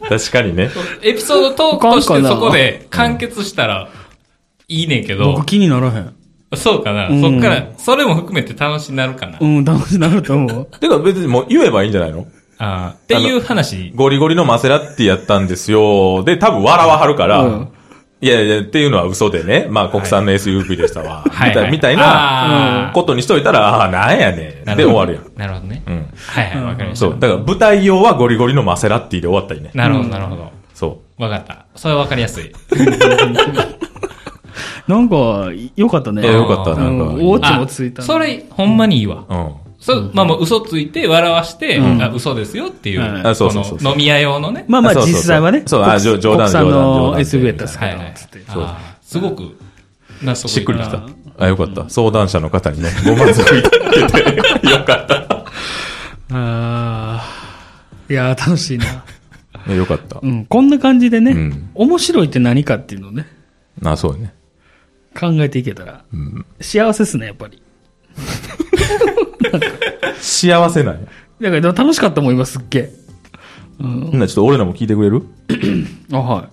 [0.08, 0.70] 確かにね。
[1.02, 3.88] エピソードトークとしてそこで完結したら
[4.68, 6.14] いいねんけど僕、気にならへん。
[6.56, 9.38] そうかな、うんそっから、それも含めて楽しになるかな。
[9.40, 10.66] うん、楽しくなると思う。
[10.78, 12.26] てか別にもう言えばいいんじゃないの？
[12.58, 16.22] あーっていう話、ゴリゴリのマセラッティやったんですよ。
[16.24, 17.68] で、多分笑わはるから、うん
[18.20, 19.66] いやいや、っていうのは嘘でね。
[19.68, 21.24] まあ、国産の SUV でしたわ。
[21.28, 24.76] はいみたいみたいあーなことにしといたら、ああー、なんやねん。
[24.76, 25.24] で終わるやん。
[25.36, 25.82] なるほどね。
[25.88, 26.06] うん。
[26.28, 27.06] はいはい、わかりました。
[27.06, 27.16] そう。
[27.18, 29.72] だから、舞台用はゴリゴリのマセラッティで終わったりね。
[29.74, 30.52] なるほど、なるほど。
[30.72, 31.66] そわかった。
[31.74, 32.52] それはわかりやすい。
[34.88, 36.26] なんか、よかったね。
[36.26, 38.02] よかったなんかうんオチもついた。
[38.02, 39.24] それ、ほんまにいいわ。
[39.28, 39.34] う。
[39.34, 39.48] うん。
[39.80, 44.64] そう、まあもう嘘ついて、笑わして、うんあ嘘ですよっていう、はいあそうそうそうこの飲み屋用のね。
[44.68, 45.62] まあまあそうそうそう実際はね。
[45.66, 48.12] そうあ冗冗談冗談冗の談 SUV やったっすけどはいはい。
[48.14, 48.40] つって。
[49.02, 49.42] すごく、
[50.22, 51.02] 納得しっくりきたあ。
[51.38, 51.88] あ、よかった。
[51.88, 55.16] 相談者の方にね、ご満足いただけて、よかった。
[56.30, 57.22] ああ。
[58.08, 58.84] いやー、楽しいな。
[59.66, 60.26] ねよかったう。
[60.26, 60.44] ん。
[60.46, 63.26] こんな感じでね、うん面白いって何かっていうのをね、
[63.84, 64.32] あ、そうね。
[65.18, 66.44] 考えていけたら、うん。
[66.60, 67.62] 幸せっすね、やっぱり。
[70.20, 71.00] 幸せなんや。
[71.00, 72.92] だからでも楽しかったもん、今すっげえ。
[73.80, 74.10] うん。
[74.12, 75.22] ならちょっと俺らも聞いてくれる？
[76.12, 76.48] あ、はい。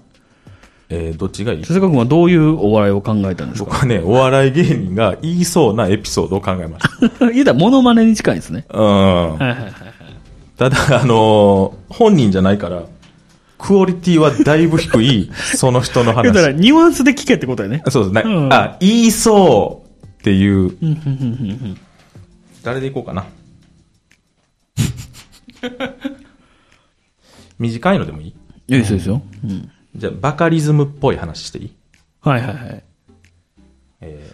[0.91, 1.65] えー、どっちがいい？
[1.65, 3.69] 瀬坂君はどういうお笑いを考えたんですか？
[3.69, 6.84] 僕はね、お笑い芸人が言いそうなエピソードを考えまし
[7.34, 8.65] 言うたらモノマネに近いですね。
[8.69, 8.78] た。
[8.78, 8.86] うん。
[8.86, 9.74] はいはいはい。
[10.58, 12.84] ただ、あのー本人じゃないから、
[13.60, 16.24] クオリティはだいぶ低い、その人の話。
[16.24, 17.84] 言うたらニュアンスで聞けってことやね。
[17.89, 18.34] そうですね。
[18.34, 20.76] うんあ、言いそうっていう。
[22.63, 23.26] 誰でいこうかな。
[27.60, 28.30] 短いのでもいい？
[28.30, 28.34] い
[28.76, 29.22] いですよ、ですよ。
[29.43, 29.69] うん。
[29.95, 31.72] じゃあ、バカリズムっぽい話していい？
[32.22, 32.84] はいはいはい。
[34.02, 34.32] え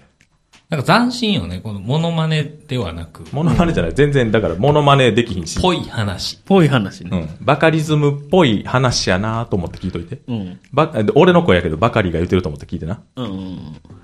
[0.75, 3.93] なんか斬新よね、このモノマネではなく、ー、モノマネじゃない。
[3.93, 5.61] 全然、だから、モノマネできひんし。
[5.61, 6.37] ぽい話。
[6.43, 7.09] ぽい話ね。
[7.13, 7.45] うん。
[7.45, 10.19] バカリズムっぽい話やなと思って聞いといて。
[10.27, 10.59] うん。
[10.73, 13.01] ば、俺の声やけど、バカリが言ってると思って聞いてな。
[13.15, 13.25] うん。
[13.25, 13.59] うん。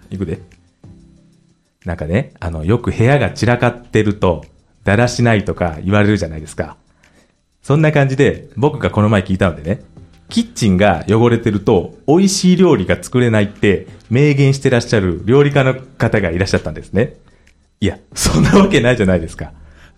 [0.09, 0.39] いくで。
[1.85, 4.45] なんかね、あの、よく部屋が散らかってると、
[4.85, 6.77] だらしないとか言われるじゃないですか。
[7.61, 9.81] そんな感じで、僕がこの前聞いたのでね、
[10.31, 17.17] キッチンが汚れてると、美味しい料理が作れないって、明言してらっしゃる料理家の方がいらっしゃったんですね。
[17.81, 19.51] いや、そんなわけないじゃないですか。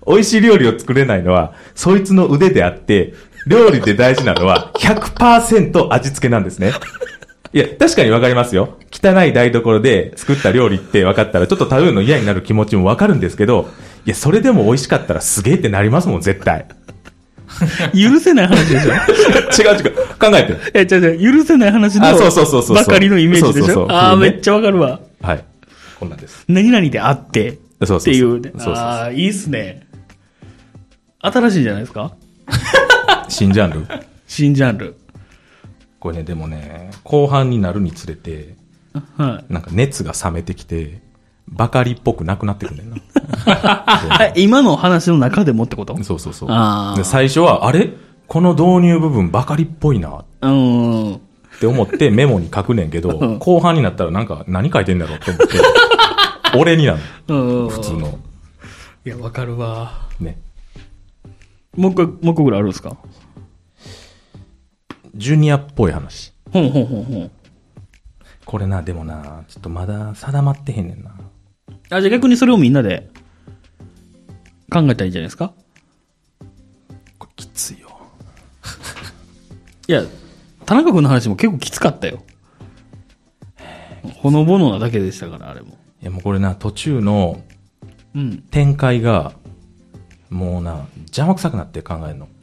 [0.07, 3.13] 美味しい料理を作れないのは、そいつの腕であって、
[3.45, 6.73] 料理で大事なのは100%味付けなんですね。
[7.53, 8.77] いや、確かにわかりますよ。
[8.91, 13.69] 汚い台所で作った料理って分かったら、ちょっと食べるの嫌になる気持ちもわかるんですけど、
[14.05, 16.65] いや、それでも美味しかったらすげえってなりますもん、絶対。
[17.93, 18.91] 許せない話でしょ？
[19.61, 19.93] 違う違う。
[20.19, 20.57] 考えて。
[20.73, 24.99] え、違う違う、許せない話のあそうそうそうそうばかりのイメージでしそうそうそうょああ、めっちゃわかるわ。
[25.21, 25.43] はい。
[25.99, 26.43] こんなんです。
[26.47, 29.85] 何々であって、そうそうっていうああ、いいっすね。
[31.19, 32.11] 新しいじゃないですか？
[33.29, 33.85] 新ジャンル？
[34.27, 34.95] 新ジャンル。
[35.99, 38.55] これね、でもね、後半になるにつれて、
[39.17, 40.99] はなんか熱が冷めてきて、
[41.53, 42.97] バカリっぽくなくなってくんねんな。
[44.35, 45.95] 今の話の中でもってこと？
[46.03, 46.97] そうそうそう。
[46.97, 47.91] で最初は、あれ？
[48.27, 51.21] この導入部分バカリっぽいなっうーん。
[51.59, 55.59] て思ってメモに書くねんけど、うん後半になったらなんか何書いてんだろうって思って、
[56.57, 57.69] 俺になるうん。
[57.69, 57.93] 普通。
[57.93, 58.17] の。
[59.05, 59.91] いや、わかるわ。
[60.19, 60.37] ね。
[61.77, 62.95] もう一個、もう一個ぐらいあるんですか？
[65.15, 66.33] ジュニアっぽい話。
[66.51, 67.31] ほんほんほんほん。
[68.45, 71.11] これな、でもな、ちょっとまだ定まってへんねんな。
[71.93, 73.09] あ、じゃあ逆にそれをみんなで
[74.71, 75.53] 考えたらいいんじゃないですか？
[77.19, 77.89] これきついよ。
[79.87, 80.03] いや、
[80.65, 82.23] 田中君の話も結構きつかったよ。
[84.15, 85.77] ほのぼのなだけでしたから、あれも。
[86.01, 87.41] いやもうこれな、途中の
[88.15, 88.37] うん。
[88.51, 89.33] 展開が、
[90.29, 92.27] もうな、邪魔くさくなって考えるの。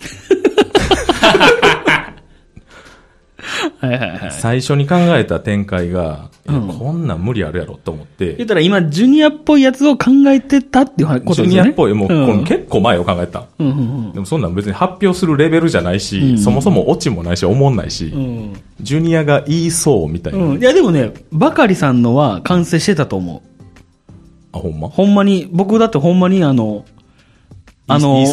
[3.80, 4.32] はいはいはい。
[4.32, 11.62] 最初に考えた展開が、うんこんなん無理あるやろと思って、言ったら今、ジュニアっぽいやつを考えてたっていうことジですよね。
[11.62, 13.44] ュニアっぽい、もう、んこの結構前を考えた。
[13.58, 18.52] うんうんでもそんなん別に発表するレベルじゃないし、うんそもそもオチもないし、思んないし、うん。
[18.80, 20.38] ジュニアが言いそうみたいな。
[20.44, 20.60] うん。
[20.60, 24.56] いや、でもね、バカリさんのは完成してたと思う。
[24.56, 24.88] あ、ほんま？
[24.88, 26.84] ほんまに、僕だってほんまにあの、
[27.86, 28.24] あの、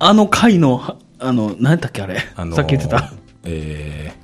[0.00, 2.16] あの回の、はあの、何やったっけあれ。
[2.34, 3.12] あのーさっき言ってた。。
[3.44, 4.19] えー、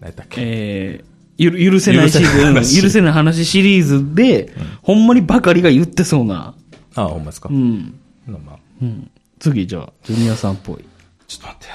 [0.00, 0.40] 何やったっけ？
[0.40, 1.04] えー、
[1.38, 6.54] ゆる許せないシリーズ、許せない話うん許せない話シリーズで、ほんまにばかりが言ってそうな。
[6.94, 7.48] あ、ほんまですか？
[7.50, 7.98] うん。
[8.26, 9.10] まあまあ、うん。
[9.38, 10.84] 次、じゃあ、ジュニアさんっぽい。
[11.26, 11.74] ちょっと待ってや。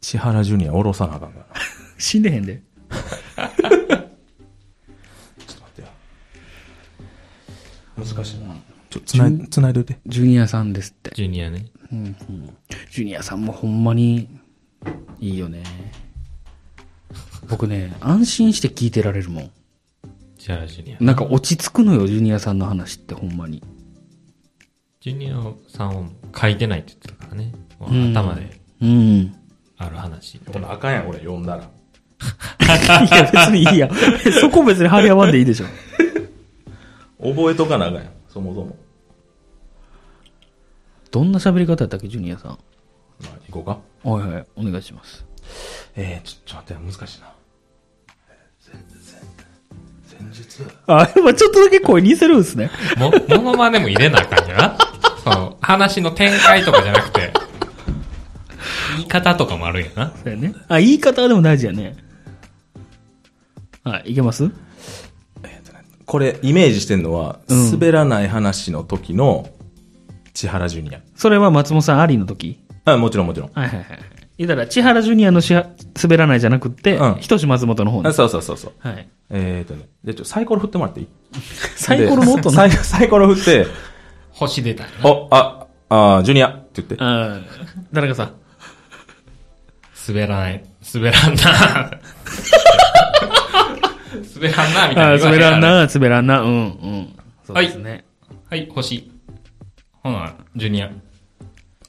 [0.00, 1.48] 千原ジュニア下ろさなあかんからな。
[1.98, 2.62] 死んでへんで。
[2.88, 3.00] ちょっ
[5.56, 5.88] と待ってや。
[7.96, 8.54] 難しいな。
[8.88, 9.98] ちょ、つない、つないどいて。
[10.06, 11.10] ジュニアさんですって。
[11.14, 11.66] ジュニアね。
[12.90, 14.28] ジュニアさんもほんまに、
[15.20, 15.64] いいよね。
[17.48, 19.50] 僕ね、安心して聞いてられるもん。
[20.38, 21.04] 千原ジュニア。
[21.04, 23.62] なんか落ち着くのよ、ジュニアさんの話ってほんまに。
[25.00, 27.52] ジュニアさんを書いてないって言ってたからね。
[28.12, 29.34] 頭でうん。
[29.76, 30.40] ある話。
[30.52, 31.62] ほな、あかんやん、俺、読んだら。
[33.06, 33.88] いや、別にいいや。
[34.40, 35.66] そこ別に張り合わんでいいでしょ。
[37.20, 38.12] 覚えとかなあかんやん。
[38.28, 38.76] そもそも。
[41.10, 42.50] どんな喋り方やったっけ、ジュニアさん。
[42.50, 42.56] ま
[43.30, 44.08] あ、行こうか。
[44.08, 45.27] はいはい、お願いします。
[45.96, 47.32] えー、ちょ、ちょっと待って、難しいな。
[50.06, 50.62] 先日？
[50.86, 52.70] あ、ちょっとだけ声似せるんですね。
[52.96, 54.78] も、ものまねも入れなあかんじゃな。
[55.24, 57.32] その、話の展開とかじゃなくて、
[58.96, 60.12] 言い方とかもあるんやな。
[60.22, 60.54] そうやね。
[60.68, 61.96] あ、言い方でも大事やね。
[63.84, 64.50] はい、いけます？
[66.04, 69.50] これ、イメージしてんのは、うん滑らない話の時の
[70.32, 71.00] 千原ジュニア。
[71.14, 72.58] それは松本さんありの時？
[72.86, 73.50] あ、もちろんもちろん。
[73.52, 73.98] はいはいはい。
[74.38, 75.66] 言ったら、千原ジュニアのしは
[76.00, 78.12] 滑らないじゃなくって、うんひとし松本の方ねあ。
[78.12, 78.72] そうそうそうそう。
[78.78, 79.08] はい。
[79.30, 79.88] えーとね。
[80.04, 81.08] で、ちょ、サイコロ振ってもらっていい？
[81.76, 82.32] サイコロの？
[82.34, 83.66] 音でなサイサイコロ振って、
[84.30, 85.10] 星出たよな。
[85.10, 85.66] お、あ、
[86.18, 86.96] あ、ジュニアって言って。
[87.00, 87.38] あ
[87.92, 88.32] 誰かさん。
[90.08, 90.64] 滑らない。
[90.94, 91.90] 滑らんな。
[94.34, 95.60] 滑らんな、みたいなあ言わへ滑らん。
[95.60, 97.08] な、滑らんな、うん、うん。
[97.46, 98.04] そうですね。
[98.48, 99.10] はい、星。
[100.02, 100.90] ほな、ジュニア。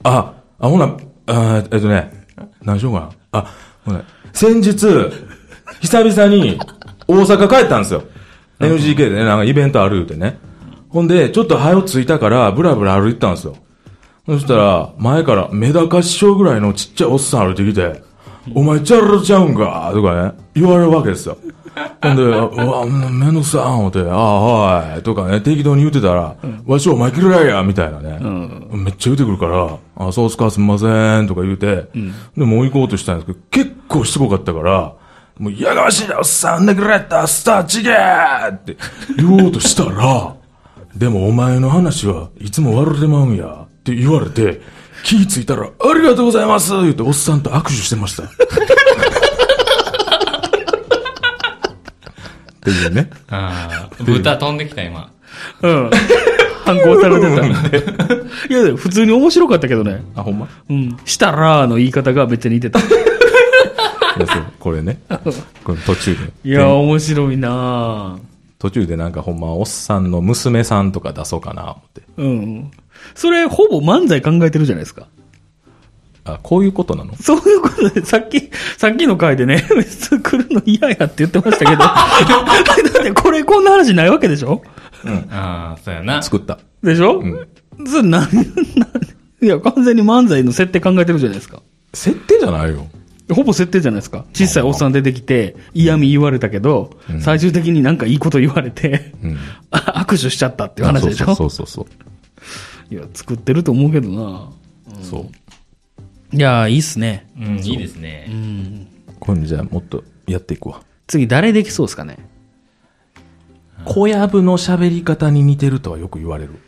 [0.03, 2.18] あ、あ、ほな、あえっとね、
[2.63, 3.09] 何しようかな。
[3.39, 3.53] あ、
[3.85, 4.71] ほら、先日、
[5.81, 6.59] 久々に
[7.07, 8.03] 大阪帰ったんですよ。
[8.59, 10.37] NGK でね、なんかイベントあるってね。
[10.89, 13.55] ほんで、ちょっと早う着いたから、ブラブラ歩いてたんですよ。
[14.25, 18.01] そしたら、前からメダカ師匠ぐらいのちっちゃいおっさん歩いてきて、
[18.55, 19.91] お前チャラちゃうんか？
[19.93, 21.37] とかね、言われるわけですよ。
[22.01, 26.35] ほんで、うわ、めんどくさー思って、ああ、はい、とかね、適当に言ってたら、
[26.65, 28.19] わしお前嫌いや、みたいなね。
[28.71, 31.87] めっちゃ言ってくるから、あ、そうっすか、すみません、とか言うて、
[32.37, 34.93] で、もう行こうとしたんですけど、結構しつこかったから、
[35.37, 38.77] もう、やがましいな、おっさん、あんだけらやった、スターちげーって
[39.17, 40.35] 言おうとしたら、
[40.95, 44.61] でもお前の話はいつも悪れてまうんや、って言われて、
[45.03, 48.23] 気ぃついたら、ありがとうございます言っておっさんと握手してました。
[52.59, 53.09] っていうね。
[53.29, 55.11] ああ、豚飛んできた、今。
[55.61, 55.89] うん。
[56.65, 57.45] 反抗されてた。
[58.49, 60.03] いや、普通に面白かったけどね。
[60.15, 60.47] あ、ほんま？
[60.69, 60.97] うん。
[61.05, 62.79] したらーの言い方がめっちゃ似てた。
[64.59, 64.99] これね。
[65.63, 66.49] これ途中で。
[66.49, 68.19] いや、面白いなぁ
[68.59, 72.01] 途中でなんかほんまおっさんの娘さんとか出そうかな思って。
[72.17, 72.71] うん。
[73.15, 75.07] それ、ほぼ漫才考えてるじゃないですか。
[76.35, 77.15] あ、こういうことなの？
[77.15, 81.77] そういうことで、さっき、さっきの回でね、 別来るの嫌やって言ってましたけど。
[81.83, 84.61] だってこれこんな話ないわけでしょ？
[85.31, 86.21] ああ、そうやな。
[86.21, 86.59] 作った。
[86.83, 87.47] でしょ、ん
[87.87, 88.27] それ何、何
[89.41, 91.61] いや、完全に漫才の設定考えてるじゃないですか。
[91.93, 92.87] 設定じゃないよ。
[93.31, 94.25] ほぼ設定じゃないですか。
[94.33, 99.37] 小さいおっさん出てきて、嫌味言われたけど、最終的になんかいいこと言われて、うん。
[99.71, 101.25] あ 握手しちゃったっていう話でしょ？
[101.27, 101.81] そうそうそうそ
[102.91, 102.93] う。
[102.93, 104.49] いや、作ってると思うけどな
[105.03, 105.25] そう。
[106.31, 107.27] いや、いいっすね。
[107.37, 108.29] うん、いいですね。
[109.19, 110.81] これじゃあもっとやっていくわ。
[111.07, 112.17] 次誰できそうですかね？
[113.85, 116.59] 小籔の喋り方に似てるとはよく言われる。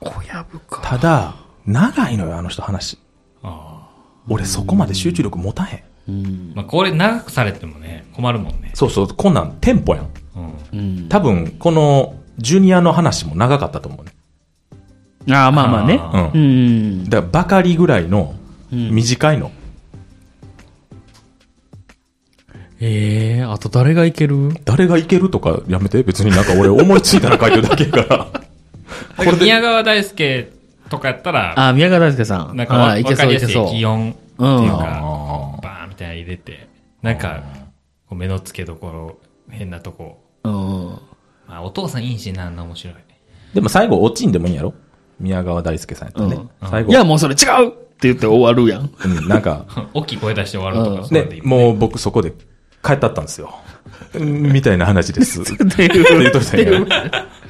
[0.00, 0.80] 小籔か。
[0.82, 1.34] ただ、
[1.66, 2.98] 長いのよ、あの人話。
[3.42, 3.88] あ
[4.28, 5.82] 俺そこまで集中力持たへん。
[6.08, 6.52] うん。
[6.52, 6.56] あ。
[6.56, 8.70] まあ、これ長くされてもね、困るもんね。
[8.74, 10.08] そうそう、こんなんテンポやん。
[10.72, 10.78] うん。
[10.78, 11.08] うん。
[11.08, 14.12] 多分、この、ジュニアの話も長かったと思うね。
[15.34, 15.98] ああ、まあまあね。
[16.00, 17.04] あうんうん。
[17.08, 18.34] だから、ばかりぐらいの、
[18.74, 19.50] 短いの。
[22.80, 24.50] ええあと誰がいける？
[24.64, 26.02] 誰がいけるとかやめて。
[26.02, 28.26] 別になんか俺思いついたら書いてるだけやから。
[29.16, 30.52] これ宮川大輔
[30.90, 32.56] とかやったら、あ、宮川大輔さん。
[32.56, 33.70] なんかいけそういけそう。
[33.70, 36.68] 気温っていううんか、あバーンみたいなの入れて、
[37.00, 37.42] なんか、
[38.08, 39.18] こう目の付けどころ、
[39.50, 40.20] 変なとこ。
[40.44, 40.52] うん。
[41.48, 42.94] まあ、お父さんいいしな、あんな面白い。
[43.54, 44.74] でも最後、落ちんでもいいんやろ？
[45.20, 46.34] 宮川大輔さんやったらね。
[46.62, 46.90] うん最後。
[46.90, 48.90] いや、もうそれ違うって言って終わるやん。
[49.04, 52.32] うん、なんか、 大きい声出して終わるとか、うんねもう僕そこで
[52.82, 53.54] 帰ったったんですよ。
[54.14, 55.40] う んみたいな話です。
[55.42, 56.70] って言いうっといたんや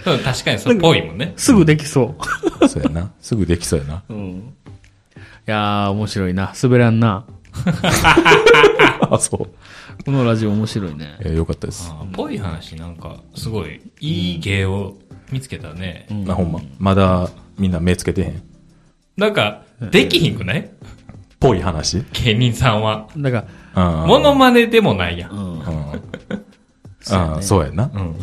[0.07, 1.33] うん確かにそれっぽいもんね。
[1.37, 2.15] すぐできそ
[2.69, 3.11] そうやな。
[3.21, 4.03] すぐできそうやな。
[4.09, 4.13] う。
[4.13, 4.55] うん。
[5.47, 6.53] いやー、面白いな。
[6.63, 7.25] 滑らんな。
[9.11, 10.05] あ、そう。
[10.05, 11.17] このラジオ面白いね。
[11.21, 11.93] えーよかったです。
[12.13, 14.95] ぽい話なんか、すごい、いい芸を
[15.33, 16.07] 見つけたね。
[16.27, 16.61] まあほんま。
[16.79, 18.43] まだみんな目つけてへん。
[19.17, 20.71] なんか、できひんくない？
[21.41, 22.05] ぽい話？
[22.25, 23.09] 芸人さんは。
[23.17, 23.45] だか
[23.77, 24.09] うん。
[24.09, 25.41] モノマネでもないやら、うん。
[25.41, 25.61] ん。
[25.61, 26.01] うん。
[27.11, 27.91] あそうやな。
[27.93, 28.17] うん。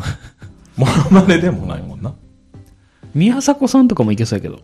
[0.76, 2.14] モノマネでもないもんな。
[3.14, 4.60] 宮迫さんとかもいけそうやけど。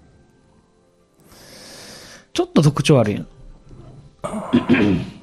[2.32, 3.26] ちょっと特徴あるやん。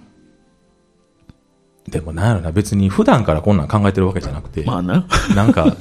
[1.90, 5.06] でもなんやろな、別に普段からこんなん考えてるわけじゃなくて、まあな。
[5.36, 5.78] なんか、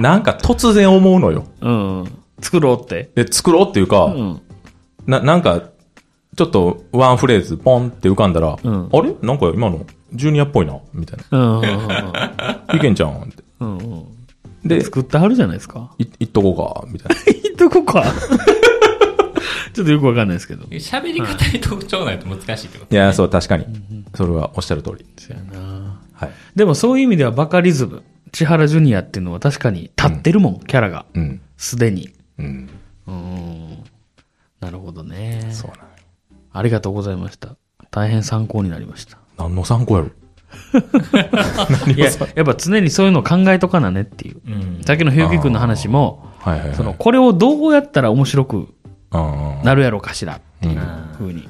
[0.00, 1.44] なんか突然思うのよ。
[1.60, 2.04] うん。
[2.40, 3.10] 作ろうって。
[3.14, 4.40] で、作ろうっていうか、うん。
[5.06, 5.62] な、なんか、
[6.36, 9.14] ちょっとワンフレーズポンって浮かんだら、うんあれ？
[9.20, 9.84] なんか今の
[10.14, 11.60] ジュニアっぽいなみたいうん。
[11.60, 12.64] な。
[12.74, 13.22] いけんちゃうん？
[13.24, 13.42] って。
[13.60, 14.04] うんうん。
[14.64, 15.92] で、作ってはるじゃないですか？
[15.98, 17.22] い、いっとこうか、みたいな。
[17.50, 18.02] いっとこか。
[19.74, 20.64] ちょっとよくわかんないですけど。
[20.66, 23.66] 喋り方に特徴ないと難しいってこといや、そう、確かに。
[24.14, 25.06] それはおっしゃる通り。
[25.18, 26.30] そうやなはい。
[26.54, 31.06] でもそういう意味ではバカリズム、千原ジュニアっていうのは確かに立ってるもん、キャラが。
[31.14, 31.40] うん。
[31.56, 32.10] すでに。
[32.38, 32.68] うん。
[33.06, 33.78] うん。
[34.62, 35.48] なるほどね。
[35.52, 35.84] そうなんや
[36.52, 37.56] ありがとうございました。
[37.90, 39.18] 大変参考になりました。
[39.36, 40.10] 何の参考やろ？
[41.94, 44.40] いや、やっぱ常にそういうのを考えとかなねっていう。
[44.46, 44.84] うん。
[44.84, 46.76] さっきのひろきくんの話も、はいはいはい。
[46.76, 48.68] その、これをどうやったら面白く
[49.12, 50.86] うん、なるやろかしらっていううん
[51.18, 51.46] ふうに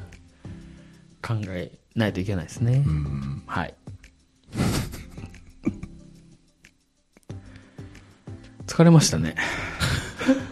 [1.22, 2.82] 考えないといけないですね。
[2.84, 3.42] うん。
[3.46, 3.74] はい。
[8.66, 9.36] 疲れましたね。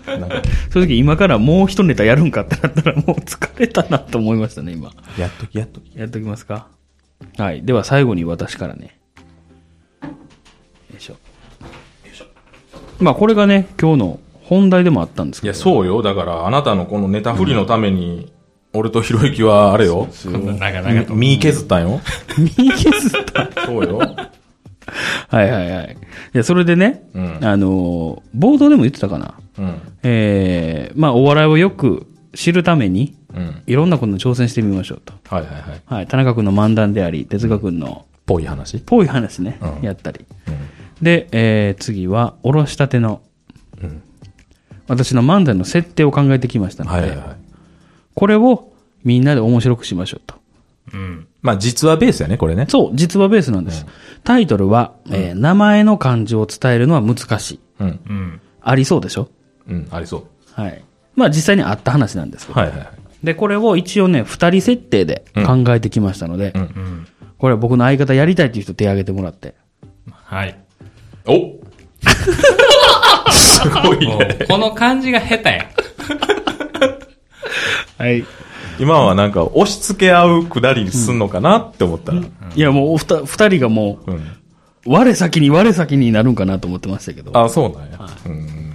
[0.07, 4.91] なんか、正直今からもう一ネタやるんかってなったらもう疲れたなと思いましたね、今。
[5.19, 5.93] やっときやっとき。
[5.97, 6.69] やっときますか？
[7.37, 7.63] はい。
[7.65, 8.99] では最後に私からね。
[10.03, 10.09] よ
[10.99, 11.13] いしょ。
[11.13, 11.19] よ
[12.13, 12.27] いしょ。
[12.99, 15.53] まあこれがね、今日の本題でもあったんですけど。
[15.53, 16.03] いや、そうよ。
[16.03, 18.33] だから、あなたのこのネタ振りのために、
[18.73, 20.09] 俺とひろゆきは、あれよ。
[20.25, 21.15] こんな長々と。
[21.15, 22.01] 身削ったんよ。
[22.39, 23.67] 身削った。
[23.67, 24.01] そうよ。
[25.29, 25.97] はいはいはい。
[26.35, 29.35] いや、それでね、うんあのー、冒頭でも言ってたかな。
[29.59, 29.75] うん。
[30.03, 33.63] えー、まあお笑いをよく知るために、うん。
[33.67, 35.13] いろんなことに挑戦してみましょうと。
[35.29, 35.83] はいはいはい。
[35.87, 36.07] はい。
[36.07, 38.79] 田中君の漫談であり、哲学君のぽい話？
[38.79, 40.25] ぽい話ね、うんやったり。
[40.49, 40.55] うん。
[41.03, 43.21] で、えー、次は、おろしたての、
[43.83, 44.03] うん。
[44.89, 47.37] 私の漫才の設定を考えてきましたので、はいはいはい。
[48.15, 48.73] これを
[49.05, 50.35] みんなで面白くしましょうと。
[50.93, 51.27] うん。
[51.43, 52.67] まあ、実話ベースやね、これね。
[52.69, 53.87] そう、実話ベースなんです。
[54.25, 57.61] タイトルは、えー名前の漢字を伝えるのは難しい。
[57.81, 57.89] うん。
[57.89, 58.41] うん。
[58.63, 59.29] ありそうでしょ？
[59.69, 60.27] うん、ありそう。
[60.61, 60.83] はい。
[61.17, 62.61] まあ実際にあった話なんですけど。
[62.61, 62.89] はいはいはい。
[63.25, 67.07] で、これを一応ね、二人設定で考えてきましたので、うんうん。
[67.39, 69.55] これは僕の相方やりたいっていう人手挙げてもらって。
[70.13, 70.59] はい。
[71.27, 71.59] お
[73.31, 74.39] すごいもね。
[74.43, 75.67] う、この感じが下手や。
[77.99, 78.25] はい。
[78.81, 82.21] 今はなんか押し付け合うくだりすんのかなって思ったら。
[82.21, 84.15] いや、もうお二二人がもうん。
[84.15, 84.21] う、
[84.87, 87.39] 我先に我先になるんかなと思ってましたけど。
[87.39, 87.99] あ、そうなんや。
[88.27, 88.73] うん。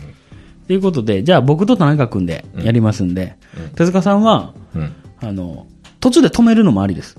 [0.68, 3.36] ということで、じゃあ僕と田中君でやりますんで、
[3.76, 4.94] 手塚さんは、うん。
[5.22, 5.68] あの、
[6.00, 7.18] 途中で止めるのもありです。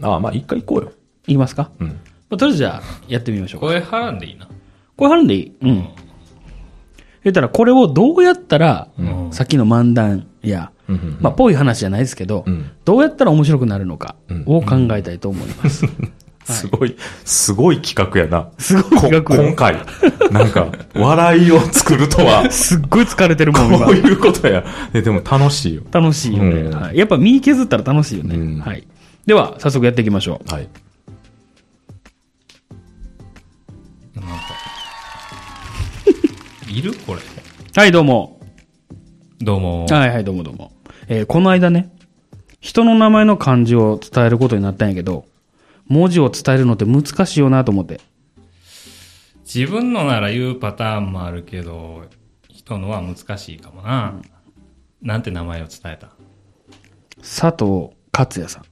[0.00, 0.92] あまあ一回行こうよ。
[1.26, 1.86] いきますか、うん。
[1.88, 1.94] ま
[2.30, 3.66] あとりあえずじゃあ、やってみましょうか。
[3.66, 4.48] 声張らんでいいな。
[4.96, 5.52] これ貼るんでいい？
[5.60, 5.88] うん。
[7.24, 15.84] 言ったら、これをどうやったら、うんさっきの漫談や、うんうんまあ、ぽい話じゃないですけど、うんどうやったら面白くなるのかうんを考えたいと思います。
[16.48, 16.96] すごい、
[17.26, 18.48] すごい企画やな。
[18.58, 19.76] すごい企画今回。
[20.32, 23.94] なんか、笑いを作るとは、 すっごい疲れてるもん、今こう。
[23.94, 24.64] いうことや。
[24.94, 25.82] えでも楽しいよ。
[25.92, 26.96] 楽しいよね、うんはい。
[26.96, 28.36] やっぱ身削ったら楽しいよね。
[28.36, 28.86] うんはい。
[29.26, 30.50] では、早速やっていきましょう。
[30.54, 30.68] はい。
[34.14, 34.32] なんか。
[36.70, 36.94] いる？
[37.06, 37.20] これ。
[37.76, 38.40] はい、どうも。
[39.40, 39.84] どうも。
[39.84, 40.72] はいはい、どうもどうも。
[41.08, 41.90] えーこの間ね、
[42.60, 45.24] 人の名前の漢字を伝えることになったんやけど、
[45.86, 48.00] 文字を伝えるのって難しいよなと思って。
[49.44, 52.04] 自分のなら言うパターンもあるけど、
[52.48, 54.14] 人のは難しいかもな。
[55.00, 56.10] なんて名前を伝えた？
[57.20, 58.64] 佐藤勝也さん。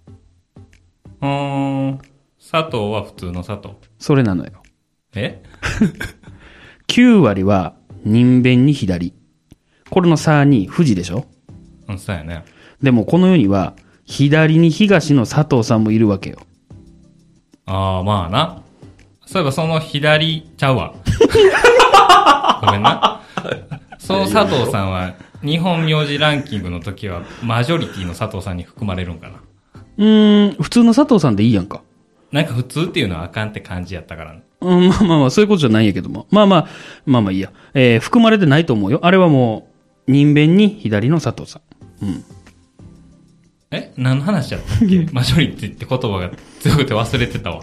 [1.22, 1.98] うーん。
[2.50, 3.74] 佐藤は普通の佐藤。
[3.98, 4.62] それなのよ。
[5.14, 5.42] え？
[6.88, 9.14] 9割は人弁に左。
[9.88, 11.24] これの差に富士でしょ？
[11.88, 12.44] うん、そうやね。
[12.82, 16.38] でもこの世には、左に東の佐藤さんもいるわけよ。
[17.66, 18.62] ああ、まあな。
[19.26, 20.94] そういえばその左ちゃうわ。
[22.64, 23.20] ごめんな。
[23.98, 29.34] その佐藤さんは、日本名字ランキングの時は、マジョリティの佐藤さんに含まれるんかな。
[29.98, 31.82] うーん、普通の佐藤さんでいいやんか。
[32.30, 34.36] なんか普通っていうのはあかんって感じやったから。
[34.60, 36.26] うん、まあまあまあ、そういうことじゃないんやけども。
[36.30, 36.68] まあまあ、
[37.04, 37.50] まあまあいいや。
[37.74, 39.00] えー含まれてないと思うよ。
[39.02, 39.68] あれはも
[40.06, 41.62] う、人弁に左の佐藤さん。
[42.02, 42.24] うん。
[43.70, 45.08] え何の話やったっけ？
[45.12, 46.30] マジョリティって言葉が
[46.60, 47.60] 強くて忘れてたわ。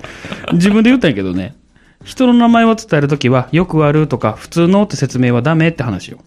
[0.53, 1.55] 自分で言ったんやけどね。
[2.03, 6.19] 人の名前を伝えるときは、よくあるとか、普通のって説明はダメって話よ。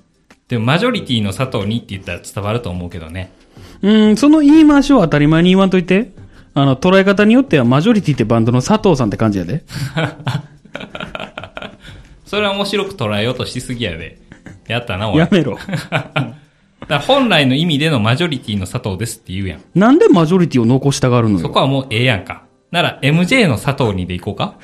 [0.49, 3.31] でもマジョリティの佐藤にって言ったら伝わると思うけどね。
[3.83, 6.13] うーん、その言い回しを当たり前に言わんといて。
[6.55, 9.65] あの、捉え方によっては、マジョリティってバンドの佐藤さんって感じやで。
[12.25, 14.19] それは面白く捉えようとしすぎやで。
[14.67, 15.19] やったな、俺。
[15.19, 15.59] やめろ。
[16.89, 19.61] だ本来の意味でのマジョリティの佐藤ですって言うやん。
[19.75, 21.41] なんでマジョリティを残したがるのよ？
[21.41, 22.45] そこはもうええやんか。
[22.71, 24.59] なら MJ の佐藤にでいこうか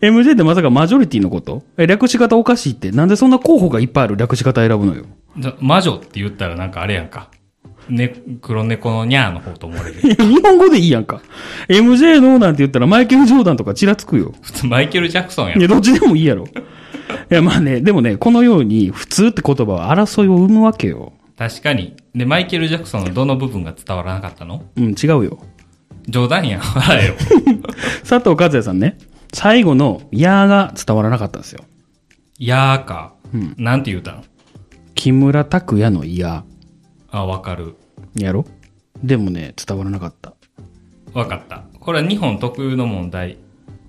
[0.00, 1.62] MJ ってまさかマジョリティのこと？
[1.76, 2.90] え、略し方おかしいって。
[2.90, 5.04] なんでそんな候補がいっぱいある略し方選ぶのよ？
[5.38, 7.30] じゃ魔女って言ったらなんかあれやんか。
[7.88, 10.00] ね、黒猫のニャーの方と思われる。
[10.00, 11.22] いや、日本語でいいやんか。
[11.68, 14.34] MJ のなんて言ったらマイケル・ジョーダンとかちらつくよ。
[14.42, 15.58] 普通マイケル・ジャクソンやん。
[15.60, 16.48] いや、どっちでもいいやろ。
[17.30, 21.12] いや、まあね、でもね、このように、普通って言葉は争いを生むわけよ。
[21.36, 21.94] 確かに。
[22.14, 24.64] で、マイケル・ジャクソンのどの部分が伝わらなかったの？
[24.76, 25.38] うん、違うよ。
[26.08, 26.60] 冗談やん。
[26.60, 27.14] 笑えよ。
[28.08, 28.96] 佐藤和也さんね、
[29.32, 31.64] 最後の、やーが伝わらなかったんですよ。
[32.38, 33.14] いやーか。
[33.56, 34.24] なんて言うたん？
[34.94, 36.44] 木村拓哉のいや
[37.10, 37.74] あ、わかる。
[38.16, 38.24] ー。
[38.24, 38.46] やろ？
[39.02, 40.32] でもね、伝わらなかった。
[41.12, 41.64] わかった。
[41.80, 43.36] これは日本特有の問題。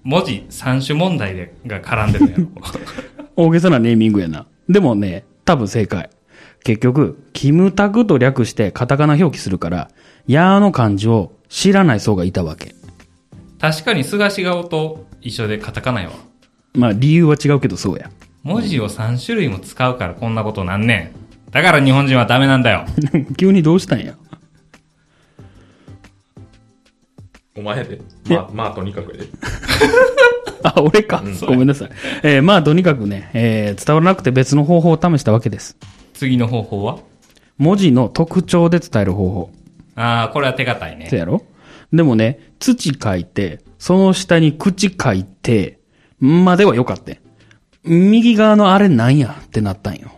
[0.07, 2.45] 文字三種問題でが絡んでるやろ。
[3.35, 4.45] 大げさなネーミングやな。
[4.69, 6.09] でもね、多分正解。
[6.63, 9.91] 結局、キムタクと略してカタカナ表記するから、
[10.25, 12.73] やーの漢字を知らない層がいたわけ。
[13.59, 16.13] 確かに菅氏顔と一緒でカタカナやわ。
[16.73, 18.09] まあ理由は違うけどそうや。
[18.43, 21.11] 文字を3種類も使うからこんなことなんね
[21.49, 21.51] ん。
[21.51, 22.85] だから日本人はダメなんだよ。
[23.37, 24.13] 急にどうしたんや？
[27.57, 27.99] お前で。
[28.29, 29.25] まあ、まあ、とにかくで。
[30.63, 31.23] あ、俺か。
[31.45, 31.89] ごめんなさい。
[32.23, 35.77] えーまあとにかくね、えー伝わらなくて別の方法を試したわけです。
[36.13, 36.99] 次の方法は？
[37.57, 39.51] 文字の特徴で伝える方法。
[39.95, 41.17] ああ、これは手堅いそうね。
[41.17, 41.43] やろ？
[41.91, 45.79] でもね、土書いて、その下に口書いて、
[46.19, 47.13] まではよかった。
[47.83, 50.11] 右側のあれなんやってなったんよ。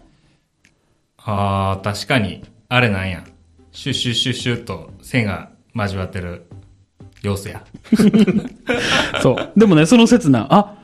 [1.18, 2.44] ああ、確かに。
[2.70, 3.24] あれなんや。
[3.72, 6.48] シュッシュッシュッシュッと線が交わってる
[7.22, 7.64] 様子や。
[9.22, 9.52] そう。
[9.60, 10.76] でもね、その刹那、あ、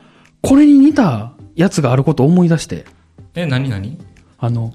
[0.42, 2.84] これに似たやつがあることを思い出して、
[3.34, 3.98] え、なになに
[4.38, 4.74] あの、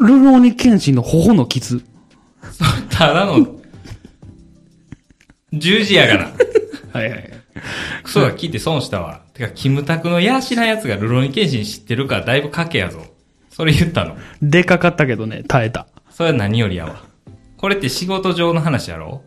[0.00, 1.82] ルローニケンシンの頬の傷。
[2.90, 3.46] ただの、
[5.52, 6.30] 十字やがな。
[6.92, 7.30] はいはい。
[8.04, 9.22] クソが聞いて損したわ。
[9.34, 13.02] てか、キムタクのヤーシなやつがルロニケンシン知ってるからだいぶ賭けやぞ。
[13.50, 14.16] それ言ったの。
[14.40, 15.86] でかかったけどね、耐えた。
[16.10, 17.02] それは何よりやわ。
[17.56, 19.22] これって仕事上の話やろ？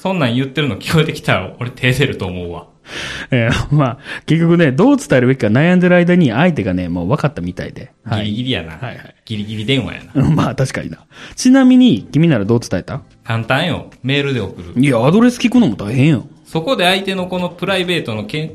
[0.00, 2.68] そんなん言ってるの聞こえてきたら俺手出ると思うわ。
[3.30, 7.92] えーまあ、結局ね、どう伝えるべきか悩んでる間に相手がね、もう分かったみたいで。
[8.04, 8.34] はギリい。
[8.36, 8.72] ギリやな。
[8.72, 10.22] はいはいギリギリ電話やな。
[10.22, 10.98] う んまあ、確かにな。
[11.36, 13.02] ちなみに、君ならどう伝えた？
[13.22, 13.90] 簡単よ。
[14.02, 14.80] メールで送る。
[14.82, 16.26] いや、アドレス聞くのも大変よ。
[16.46, 18.54] そこで相手のこのプライベートのけ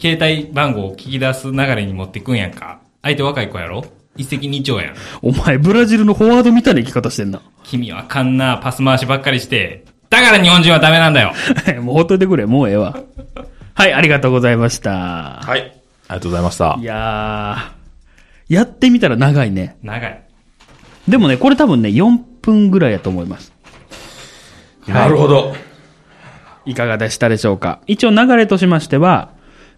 [0.00, 2.78] 携帯番号を聞き出す流れに持ってくんやんか。
[3.02, 3.84] 相手若い子やろ？
[4.16, 4.94] 一石二鳥やん。
[5.20, 7.42] お前、ブラジルのフォワードみたいな生き方してんな。
[7.64, 9.84] 君はあかんなパス回しばっかりして。
[10.20, 11.32] だから日本人はダメなんだよ。
[11.82, 12.96] もうほっといてくれ、もうええわ。
[13.74, 14.90] はい、ありがとうございました。
[14.90, 15.60] はい。
[15.60, 15.70] あり
[16.08, 16.84] がとうございましたい。
[16.84, 19.76] やー、やってみたら長いね。
[19.82, 20.22] 長い。
[21.06, 23.52] でもね、これ多分ね、4分ぐらいやと思います。
[24.86, 25.54] なるほど。
[26.64, 29.30] いかがでしたでしょうか一応流れとしましては、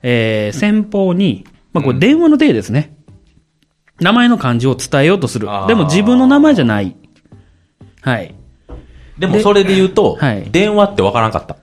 [0.03, 2.97] えー、先方に、まあ、これ電話の手ですね。
[4.01, 5.65] 名前の漢字を伝えようとするあ。
[5.65, 6.97] ーでも自分の名前じゃない。
[8.01, 8.35] はい。
[9.21, 11.57] でもそれで言うと、はい電話ってわからんかった。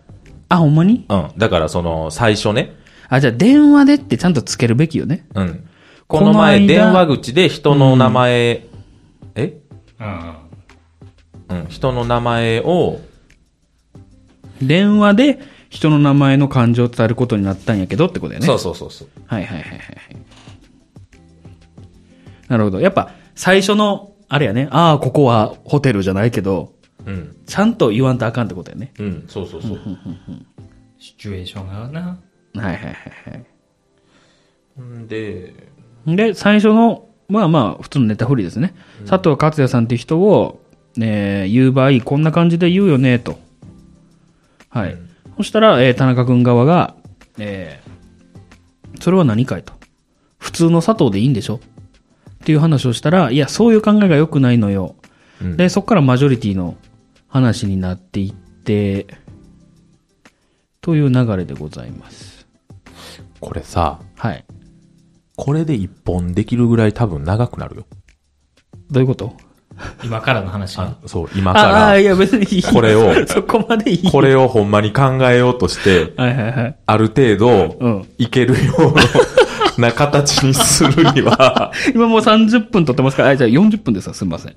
[0.49, 1.05] あ、ほんまに？
[1.09, 1.31] うん。
[1.37, 2.73] だからその、最初ね。
[3.09, 5.27] あ、じゃあ電話でってちゃんとつけるべきよね。
[5.33, 5.67] うん。
[6.07, 8.65] この前、電話口で人の名前、
[9.35, 9.57] え
[9.99, 11.57] うん。
[11.57, 11.67] うん。
[11.67, 13.01] 人の名前を、
[14.61, 15.39] 電話で
[15.69, 18.47] 人の名前の漢字を伝えることになったんやけどってことだよね。
[18.47, 19.07] そうそうそうそう。
[19.25, 19.87] はいはいはいはいはい。
[22.47, 22.79] なるほど。
[22.79, 26.76] やっぱ最初の、あれやね、ああ、ここはホテルじゃないけど、うん。
[27.45, 28.93] ちゃんと言わんとあかんってことやね。
[28.99, 29.25] うん。
[29.27, 29.79] そうそうそう。
[30.99, 32.01] シチュエーションがな。
[32.01, 32.17] は
[32.55, 32.91] いはいはいは
[34.79, 34.81] い。
[34.81, 35.53] んで、
[36.05, 38.73] で、最初の、まあまあ、普通のネタフリですね。
[39.07, 40.61] 佐藤勝也さんっていう人を、
[40.99, 43.39] えー言う場合、こんな感じで言うよね、と。
[44.69, 44.97] はい。
[45.37, 46.95] そしたら、えー田中君側が、
[47.37, 47.87] えー
[48.99, 49.73] それは何かいと。
[50.39, 51.59] 普通の佐藤でいいんでしょっ
[52.45, 54.95] ていう話をしたら、いや、そういう考えが良くないのよ。
[55.41, 56.75] うんで、そこからマジョリティの
[57.27, 59.07] 話になっていって、
[60.81, 62.47] という流れでございます。
[63.39, 64.45] これさ、はい。
[65.35, 67.85] これで一本できるぐらい多分長くなるよ。
[68.89, 69.33] どういうこと？
[70.03, 70.95] 今からの話あね。
[71.05, 72.63] そう、今ああ、かいや別にいい。
[72.63, 74.03] これを そこまでいい。
[74.05, 76.75] ら、これをほんまに考えようとして、はいはいはい。
[76.85, 79.01] ある程度うん、いけるような
[79.91, 84.55] 形にするには、 今もう30分撮ってますから、あじゃあ40分ですわ、すみません。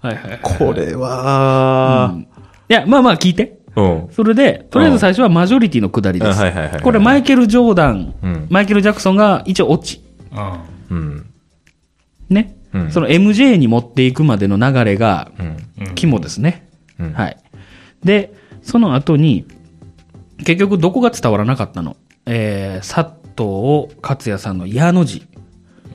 [0.00, 0.40] はいはいはい。
[0.42, 2.14] これは、
[2.68, 3.58] いや、まあまあ聞いて。
[3.76, 4.08] うん。
[4.10, 6.36] それで、とりあえず最初はマジョリティのくだりです。
[6.38, 10.02] うんはいはいはいはいこれマイケル・ジョーダン、うんマイケル・ジャクソンが一応オチ。
[10.90, 10.96] うん。
[10.96, 11.26] うん。
[12.30, 12.56] ね。
[12.72, 15.56] うんその MJ に持っていくまでの流れがうん。
[15.94, 16.68] 肝ですね。
[16.98, 17.36] うんはい。
[18.04, 19.46] で、その後に、
[20.38, 21.96] 結局どこが伝わらなかったの？
[22.26, 25.26] えー、佐藤勝也さんの矢の字。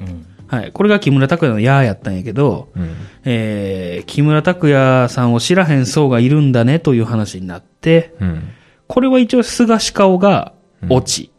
[0.01, 0.25] うん。
[0.47, 0.71] はい。
[0.71, 2.95] これが木村拓哉のやーやったんやけど、うん。
[3.25, 8.49] えー、木村拓哉さんを知らへん層がいるんだねという話になって、うん。
[8.87, 10.53] これは一応菅氏顔が
[10.89, 11.31] 落ち。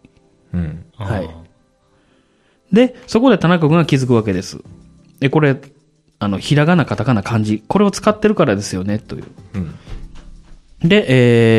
[0.52, 0.84] うん。
[0.96, 1.42] はい
[2.72, 4.58] で、そこで田中君が気づくわけです。
[5.20, 5.60] で、これ、
[6.18, 9.24] あの、ひらがな、カタカナ、漢字、これを使ってるからですよね、という。
[9.54, 9.74] うん。
[10.88, 11.04] で、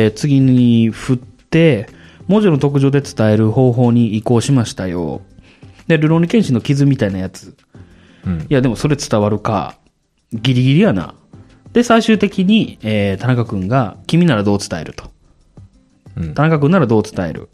[0.04, 1.88] えー、次に振って、
[2.26, 5.22] 文字の特徴で伝える方法に移行しましたよ。
[5.86, 7.54] で、ルローニケンシンの傷みたいなやつ。
[8.26, 9.76] うんいや、でもそれ伝わるか。
[10.32, 11.14] ギリギリやな。
[11.72, 15.10] で、最終的に、えー、田中君が、君ならどう伝えると。
[16.16, 17.48] うん田中君ならどう伝える。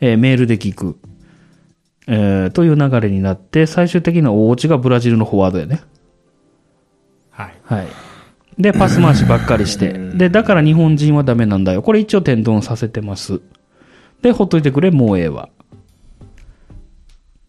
[0.00, 0.98] えー、メールで聞く。
[2.08, 5.82] えー、という流れになって、最終的な大落ちがブラジルのフォワードやね。
[7.30, 7.54] はい。
[7.64, 7.86] はい。
[8.58, 9.92] で、パス回しばっかりして。
[10.14, 11.82] で、だから日本人はダメなんだよ。
[11.82, 13.40] これ一応天丼させてます。
[14.22, 15.48] で、ほっといてくれ、もうええわ。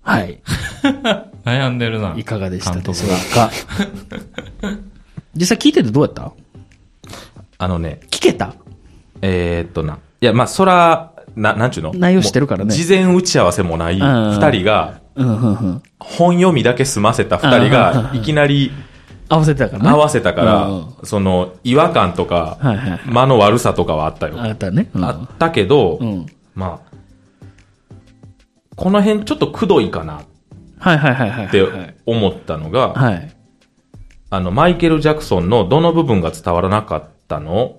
[0.02, 0.40] はい。
[1.46, 2.14] 悩んでるな。
[2.18, 4.78] いかがでした監でし督ょがうか？
[5.36, 6.32] 実際聞いててどうやった？
[7.58, 8.54] あのね、聞けた？
[9.22, 10.00] えーっとな。
[10.22, 11.94] いや、まあ、そら、な、なんちゅうの？
[11.94, 15.02] 内容知ってるからね事前打ち合わせもないん二人が。
[16.00, 18.72] 本読みだけ済ませた二人が、いきなり
[19.30, 19.90] 合わせてたからね。
[19.90, 23.00] 合わせたから、うんその、違和感とか、はいはい。
[23.06, 24.36] 間の悪さとかはあったよ。
[24.38, 24.90] あったね。
[24.94, 25.06] うん。
[25.06, 26.26] あったけど、うん。
[26.56, 26.96] まあ、
[28.76, 30.24] この辺ちょっとくどいかなっ
[30.80, 31.50] はいはいはいはい。
[31.50, 31.96] てはい。
[32.06, 33.36] 思ったのが、はい。
[34.30, 37.78] あの、マイケル・ジャクソンのどの部分が伝わらなかったの？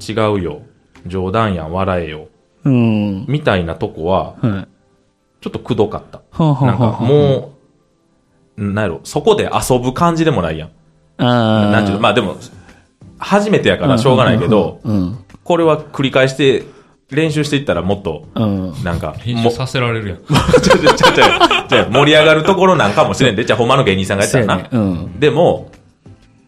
[0.00, 0.62] 違うよ。
[1.06, 2.28] 冗談やん、笑えよ。
[2.64, 3.24] うん。
[3.26, 4.68] みたいなとこは、はい。
[5.40, 6.18] ちょっとくどかった。
[6.30, 7.54] はあ、はあなんかはあ、も
[8.56, 10.68] う、なんやろ、そこで遊ぶ感じでもないやん。
[11.18, 11.70] ああ。
[11.72, 12.36] なんていうの、まあでも、
[13.18, 15.24] 初めてやからしょうがないけど、うん。
[15.42, 16.64] これは繰り返して、
[17.10, 18.84] 練習していったらもっと、うん。
[18.84, 20.18] なんか、も編集させられるやん。
[20.60, 21.12] ちょちょちょちょ
[21.68, 24.56] ちょ盛り上がるところなんかもしれんで、じゃあほんまの芸人さんがやったらな。
[24.56, 25.70] ねうんでも、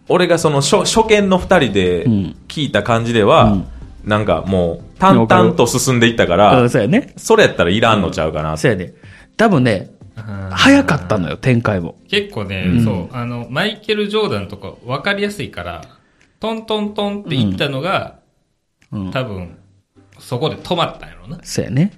[0.09, 3.59] 俺がその初初見の二人でん聞いた感じでは、
[4.05, 7.13] なんかもう、淡々と進んでいったから、うん、そうやね。
[7.17, 8.57] それやったらいらんのちゃうかな。
[8.57, 8.95] そうやね。
[9.37, 9.91] 多分ね、
[10.51, 11.97] 早かったのよ、展開も。
[12.09, 15.83] 結構ね、そう、あの、マイケル・ジョーダンとか分かりやすいから、
[16.41, 18.19] トントントンって言ったのが、
[18.91, 19.58] うん多分、
[20.29, 21.41] そこで止まったんやろうな。
[21.43, 21.91] そうやね。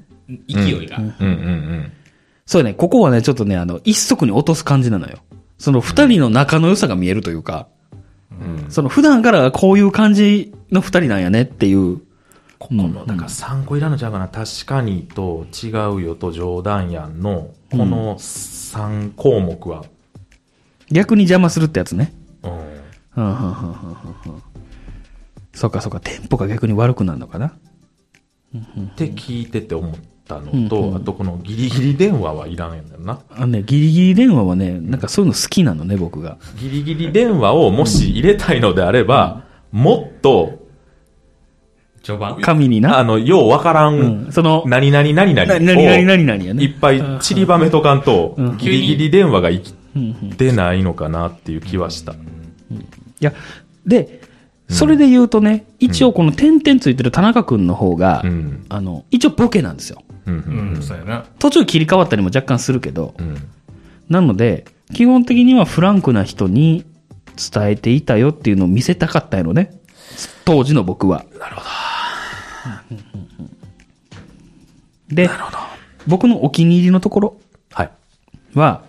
[0.49, 0.99] 勢いが。
[0.99, 1.93] うんうんうん。
[2.47, 2.75] そうやね。
[2.75, 5.19] ここはね、ちょっとね、あの、一足に落とす感じなのよ。
[5.59, 7.67] その二人の仲の良さが見えるというか、
[8.69, 11.97] その普段からこういう感じの二人なんやねっていう。
[12.61, 14.29] ここの、だから3個いらんのちゃうかな。
[14.29, 19.85] 確かにと違うよと冗談やんの、この3項目は、
[20.89, 22.13] 逆に邪魔するってやつね。
[22.45, 22.51] うん。
[22.53, 22.73] うんうん
[23.17, 24.43] うんうんうんうん
[25.53, 27.55] そっかそっか、テンポが逆に悪くなるのかな。
[28.57, 29.95] って聞いてて思っ
[30.27, 33.21] たのと、あとこのギリギリ電話はいらんやんだよな。
[33.31, 36.39] あのね、ギリギリ電話はね、なんかそういうの好きなのね、僕が。
[36.57, 40.59] ギリギリ電話をもし入れたいのであれば、もっと、
[42.03, 42.41] 序盤？
[42.41, 42.99] 紙にな？
[42.99, 46.63] あの、ようわからうんん、その、何々何々な何々何々やね。
[46.63, 52.13] をいっぱい散りばめとかんとうん、ギリギリ電話が生きうんうんてないのかなっていう気はした。
[52.13, 52.17] い
[53.21, 53.33] や、
[53.87, 54.23] で、
[54.71, 58.67] それで言うとね、一応この点々ついてる田中くんの方が、うん。
[58.69, 60.03] あの、一応ボケなんですよ。
[60.27, 60.35] うん。
[60.35, 61.25] う、うんそうやな。
[61.39, 63.23] 途中切り替わったりも若干するけど、ん。
[63.23, 63.37] うん。
[64.09, 64.65] なので、
[64.95, 66.85] 基本的にはフランクな人に
[67.37, 69.81] 伝えていたよっていうのを見せたかったやろね。
[70.45, 71.25] 当時の僕は。
[71.39, 71.67] なるほど。
[75.15, 75.29] で、
[76.07, 77.41] 僕のお気に入りのところ
[77.73, 77.91] はい。
[78.55, 78.83] は、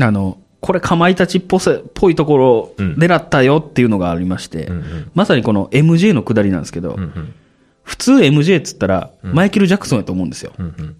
[0.00, 7.34] あの、これ、かまいたちっぽせ、っぽいところをうん狙ったよっていうのがありまして、うんうんまさにこの MJ のくだりなんですけど、うんうん。
[7.82, 10.52] 普通 MJ っつったら、マイケル・ジャクソンやと思うんですよ。
[10.56, 10.96] うんうん。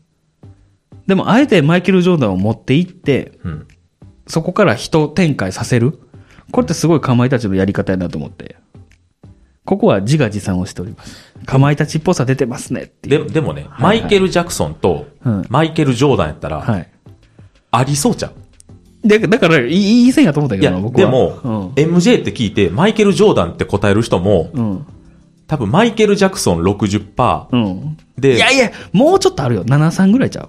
[1.06, 3.68] でも、あえてマイケル・ジョーダンを持っていって、うん。
[4.26, 6.00] そこから人展開させる。
[6.50, 8.56] これってすごいかまいたちのやり方やなと思って。
[9.64, 11.32] ここは自画自賛をしております。
[11.46, 13.08] かまいたちっぽさ出てますねって。
[13.08, 16.88] で、でもね、マイケル・ジャクソンとうん、マイケル・ジョーダンやったら、はい。
[17.70, 18.32] ありそうちゃう
[19.04, 21.00] で、だから、いいいい線やと思ったけいや、どな、僕は。
[21.00, 24.70] でも、MJ って聞いて、マイケル・ジョーダンって答える人も、うん。
[24.70, 24.86] うん。
[25.48, 27.96] 多分マイケル・ジャクソン60%、うん。
[28.16, 29.64] でいやいや、もうちょっとあるよ。
[29.64, 30.48] 7、3ぐらいちゃ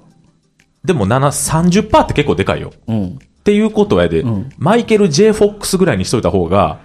[0.85, 2.71] でも7、30%って結構でかいよ。
[2.87, 2.93] う。
[2.93, 3.07] うん。
[3.07, 3.11] っ
[3.43, 6.79] ていうことやで、うんマイケル・ J・ フォックスぐらいにしといた方が、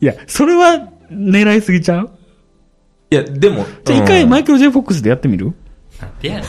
[0.00, 2.10] いや、それは狙いすぎちゃう？
[3.10, 5.52] いや、でも、じゃあ一回うんマイケル・ジェフォックスでやってみる？
[6.00, 6.44] なんてやねん。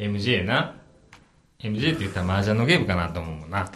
[0.00, 0.74] MJ な。
[1.62, 3.70] MJ って言ったら麻雀のゲームかなと思うもんな。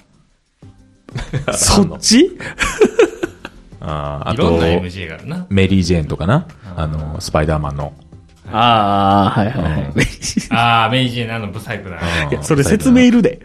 [1.52, 2.36] そっち？
[3.80, 5.46] あ ーあといろんな MJ があるな。
[5.50, 6.46] メリー・ジェーンとかな。
[6.76, 7.92] あの、スパイダーマンの。
[8.50, 9.92] ああ、はいはいはい。
[10.50, 12.28] ああ、メイジェナのブサイクだね。
[12.30, 13.40] いや、それ説明いるで。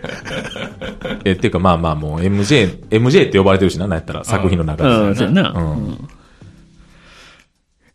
[1.25, 4.89] え、っていうかまあまあもう MJ、MJ って呼ばれてるしな、なんやったら作品の中で。
[4.89, 5.49] うん、そうやな。
[5.51, 6.07] うんうん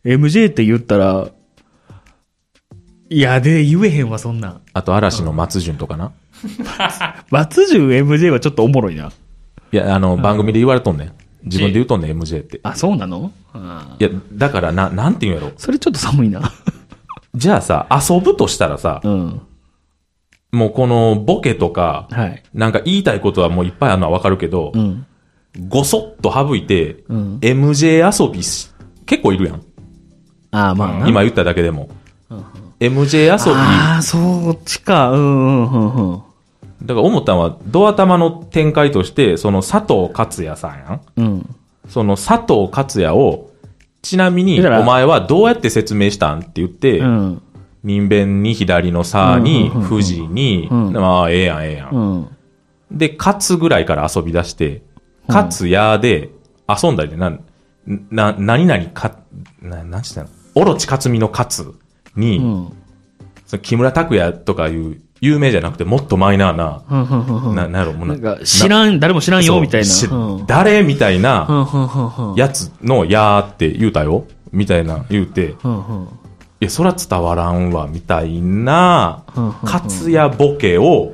[0.03, 1.29] MJ って言ったら、
[3.09, 4.61] いや、で、言えへんわ、そんなん。
[4.73, 6.11] あと嵐の松潤とかな。
[7.29, 9.11] 松潤 MJ はちょっとおもろいな。
[9.71, 11.11] いや、あの、番組で言われとんねん。
[11.43, 12.59] 自分で言うとんねん、MJ って。
[12.63, 13.31] あ、そうなの？
[13.99, 15.53] いや、だからな、なんて言うんやろ。
[15.57, 16.51] それちょっと寒いな。
[17.35, 19.41] じゃあさ、遊ぶとしたらさ、うん。
[20.51, 22.43] もうこのボケとか、はい。
[22.53, 25.05] なんか言いたいことはもういっぱいあるのはわかるけど、うん。
[25.67, 28.69] ごそっと省いて、うん MJ 遊びし
[29.05, 29.61] 結構いるやん。
[30.51, 31.07] ああ、まあな。
[31.07, 31.89] 今言っただけでも。
[32.79, 35.11] MJ 遊ああ、そっちか。
[35.11, 36.17] うんうんうんうん。
[36.17, 36.23] び。
[36.83, 41.01] だから思ったのは、ドア玉の展開として、その佐藤勝也さんやん。
[41.15, 41.55] うん。
[41.89, 43.51] その佐藤勝也を、
[44.01, 47.41] ちなみに、お前はどうやって説明したんって言って、うん。
[47.83, 51.89] 人弁に左のさに、富士に、うんまあ、ええやん、ええやん。
[51.91, 52.27] うん。
[52.91, 54.83] で、勝ぐらいから遊び出して、
[55.27, 56.29] 勝やで
[56.67, 57.37] 遊んだりで、な、
[58.11, 59.17] な、何々か、
[59.61, 60.29] な、なんしたの？
[60.55, 61.73] オロチ克美の勝
[62.15, 62.71] に、うん。
[63.45, 66.83] その木村拓哉とかいう有名じゃなくてもっとマイナーな、
[67.53, 69.87] な、なんやろ、もうなんか、知らん、誰も知らんよ、みたいな。
[70.45, 71.67] 誰みたいな
[72.35, 75.55] やつのやーって言うたよみたいな言うて。
[76.61, 81.13] いや、そら伝わらんわ、みたいなうんうんうん、勝也ボケを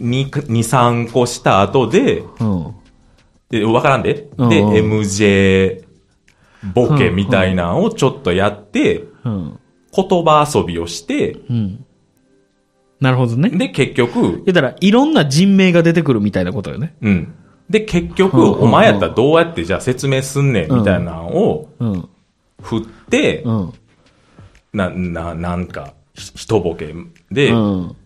[0.00, 2.74] 2、2、3個した後で、うん。
[3.50, 4.14] で、わからんで？
[4.14, 5.84] で、MJ
[6.74, 9.58] ボケみたいなのをちょっとやって、うん。
[9.94, 11.84] 言葉遊びをして、うん。
[13.00, 13.50] なるほどね。
[13.50, 16.94] で、結局、だから、いろんな人名が出てくるみたいなことよね。
[17.00, 17.34] うん。
[17.70, 22.08] で、結局、うんうんうんお前やったらどうやってじゃあ説明すんねんみたいなのをうん。
[22.62, 23.72] 振って、うん。
[24.72, 26.94] な、な、なんか、ひ一ボケ
[27.30, 27.96] で、うん。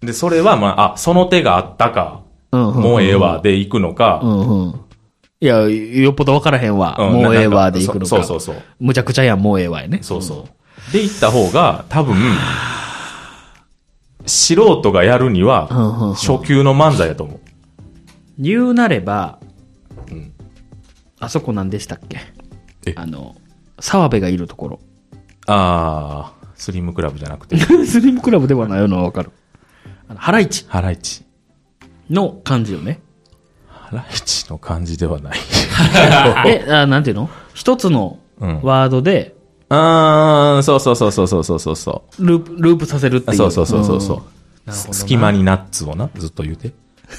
[0.00, 4.80] で、それはまあ、あ、その手があったか、うんうんもうええわ、で行くのか、うんうん。
[5.42, 6.96] いや、よっぽど分からへんわ。
[6.98, 8.06] うんもうええわ、で行くのか。
[8.06, 8.62] そうそうそう。
[8.78, 9.98] むちゃくちゃやん、もうええわやね。
[10.02, 10.46] そうそ
[10.88, 10.92] う。
[10.92, 12.14] で行った方が、多分、
[14.24, 17.40] 素人がやるにはうんうんうん、初級の漫才やと思う。
[18.38, 19.40] 言うなれば、
[20.12, 20.32] ん
[21.18, 22.20] あそこなんでしたっけ？
[22.86, 22.94] え？
[22.96, 23.34] あの、
[23.80, 24.80] 澤部がいるところ。
[25.46, 29.32] あー、スリムクラブじゃなくて、 スリムクラブではないのは分かる。
[30.08, 31.24] あの、ハライチハライチ。
[32.08, 33.00] の感じよね。
[33.98, 35.38] ハライチの感じではない。
[36.46, 37.30] え、あなんていうの？
[37.54, 39.34] 一つのうんワードで、
[39.68, 42.24] あー、そうそうそうそうそうそうそう。
[42.26, 43.36] ループ、ループさせるっていう。
[43.36, 44.72] そうそうそうそうそう。
[44.94, 46.72] 隙間にナッツをな、ずっと言うて。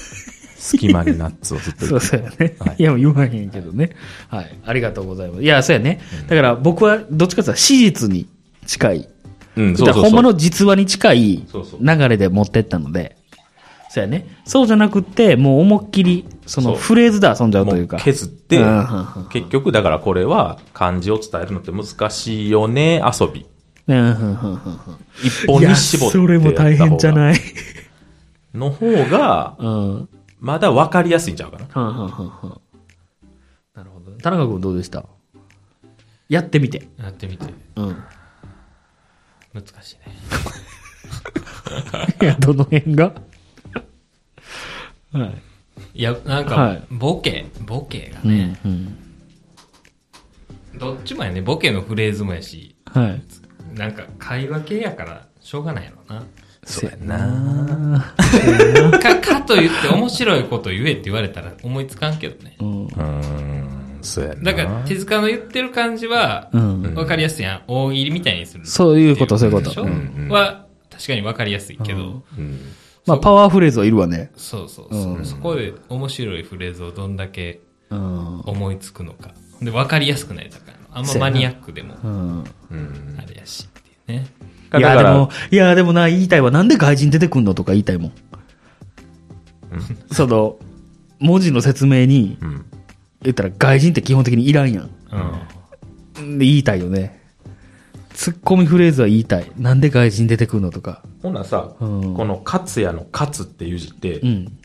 [0.56, 2.06] 隙間にナッツをずっと言そううて。
[2.06, 2.56] そうやね。
[2.58, 3.90] はいい、や、言わへんけどね。
[4.28, 4.58] はい。
[4.64, 5.42] ありがとうございます。
[5.42, 6.00] いや、そうやね。
[6.28, 8.26] だから僕はどっちかというと史実に
[8.66, 9.08] 近い。
[9.56, 10.12] うん、そうそうそう。
[10.12, 11.44] まの実話に近い
[11.80, 13.16] 流れで持ってったので。
[13.94, 14.26] そうやね。
[14.44, 17.98] そうじゃなくって、もう思いっきり、そのフレーズで遊んじゃうというか。
[17.98, 18.58] もう削って
[19.30, 23.46] 結局だからこれは漢字を伝えるのって難しいよね、遊び。
[23.86, 24.60] うんうんうんうんうん
[25.22, 27.40] 一本に絞っていやそれも大変じゃいない。
[28.52, 29.56] の方が、
[30.40, 31.68] まだ分かりやすいんちゃうかな。
[31.72, 32.10] うんうんうん
[33.76, 34.10] なるほど。
[34.20, 35.04] 田中君どうでした？
[36.28, 36.88] やってみて。
[36.98, 37.46] やってみて。
[37.76, 37.96] うん。
[39.54, 40.16] 難しいね。
[42.20, 43.14] いや、どの辺が？
[45.18, 45.34] はい。
[45.94, 48.96] いや、なんかはい、ボケ、ボケがうね、んうん。
[50.78, 53.22] どっちもやね、ボケのフレーズもやし、はい。
[53.76, 56.24] なんか会話系やから、しょうがないのな。
[56.66, 58.14] そうやな
[59.02, 62.56] か、かと言って面白いこと言えって言われたら思いつかんけどね。
[62.60, 62.84] うん。
[62.86, 64.52] うーん、そうやな。
[64.52, 66.94] だから、手塚の言ってる感じは、うん。
[66.94, 67.62] わかりやすいやん。
[67.66, 68.64] 大喜利みたいにする。
[68.66, 72.58] そういうことそういうことうんうんは、確かにわかりやすいけど、うん。
[73.06, 74.30] まあ、パワーフレーズはいるわね。
[74.36, 78.40] そうそうそう、うんそこで面白いフレーズをどんだけうん。
[78.40, 79.32] 思いつくのか。
[79.60, 80.78] で、わかりやすくないだから。
[80.90, 82.44] あんまマニアックでも、うん。
[82.70, 83.18] うん。
[83.18, 84.26] あれやしっていうね。
[84.76, 86.50] いや、でも、いや、でもな、言いたいわ。
[86.50, 88.12] なんで外人出てくんのとか言いたいもん。
[90.12, 90.56] その、
[91.20, 92.64] 文字の説明に、うん。
[93.22, 94.90] 言ったら外人って基本的にいらんやん。
[96.18, 96.38] うん。
[96.38, 97.23] で言いたいよね。
[98.14, 99.50] ツッコミフレーズは言いたい。
[99.58, 101.02] なんで外人出てくるのとか。
[101.22, 104.58] ほなさ、うんこの勝也の勝っていう字って、うん。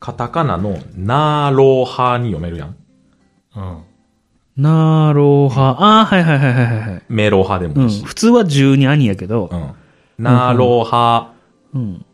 [0.00, 2.76] カタカナのナーローハに読めるやん。
[3.56, 3.82] うん。
[4.56, 7.02] なろは、ああ、はいはいはいはいはい。
[7.10, 7.76] メロハでうん。
[7.76, 8.02] もいいし。
[8.04, 9.72] 普通は十に兄やけどう、ん。
[10.18, 11.32] ナーローハ
[11.74, 12.04] うん。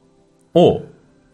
[0.54, 0.82] を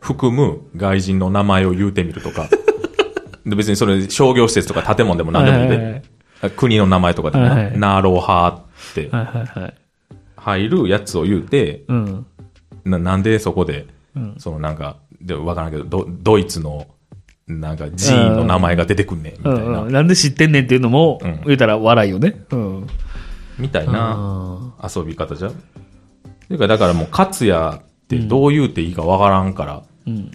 [0.01, 2.49] 含む外人の名前を言うてみるとか。
[3.47, 6.03] で別にそれ商業施設とか建物でも何でもいいはいはいはい
[6.43, 6.51] で。
[6.51, 8.53] 国の名前とかでもな、はいはいナーローハって。
[8.53, 8.68] はいはいはい。
[10.37, 12.27] 入るやつを言うて、うん。
[12.85, 13.87] ななんでそこで、
[14.17, 16.87] うんそのなんか、でわからんけど、ドドイツの、
[17.47, 19.61] なんか寺院の名前が出てくんねん、みたいな。
[19.61, 19.93] うんうん。
[19.93, 22.45] なんで知ってんねんっていうのも、うん言うたら笑いよね。
[22.51, 22.87] うん。
[23.59, 25.53] みたいなあ遊び方じゃん。
[25.53, 30.31] ていうか、だからもう、勝也ってどう言うていいかわからんから、うん。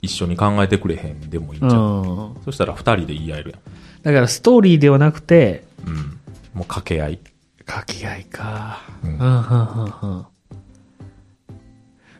[0.00, 1.72] 一緒に考えてくれへんでもいいじゃん。
[1.72, 2.36] ん。
[2.44, 3.54] そしたら二人で言い合える
[4.02, 5.94] だからストーリーではなくて、やん。
[5.94, 5.98] うん。
[5.98, 6.10] も
[6.54, 7.18] う掛け合い。
[7.68, 8.80] 掛け合いか。
[9.04, 10.26] ううんん、はん、はん、はん。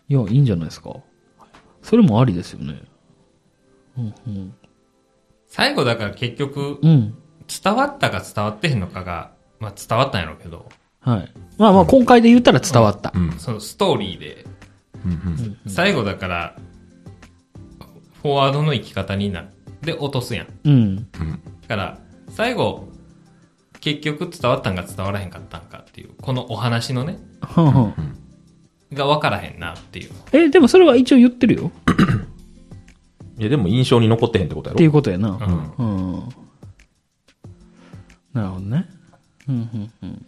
[0.08, 0.94] いや、いいんじゃないですか。
[1.82, 2.82] それもありですよね。
[3.96, 4.54] うん、うん。
[5.48, 7.14] 最後だから結局、うん。
[7.64, 10.68] 伝わったか伝わってへんのかが、まあ伝わったんやろうけど、
[11.00, 11.32] はい。
[11.56, 13.10] まあまあ、今回で言ったら伝わった。
[13.14, 13.32] うん。
[13.38, 14.44] そのストーリーで、
[15.06, 15.70] うんうん。
[15.70, 16.56] 最後だから、
[18.22, 19.46] フォワードの生き方になっ
[19.82, 20.46] て落とすやん。
[20.64, 20.96] うん。
[20.96, 21.04] だ
[21.68, 22.86] から、最後、
[23.80, 27.94] 結局伝わったんか伝わらへんかったんかっていう、このお話のね、はんはん。
[28.92, 30.10] が分からへんなっていう。
[30.32, 31.70] え、でもそれは一応言ってるよ。
[33.38, 35.30] いや、でも印象に残ってへんってことやろっていうことやな。
[35.78, 36.28] うんうん。
[38.32, 38.86] なるほどね。
[39.48, 40.26] うん、うん、うん。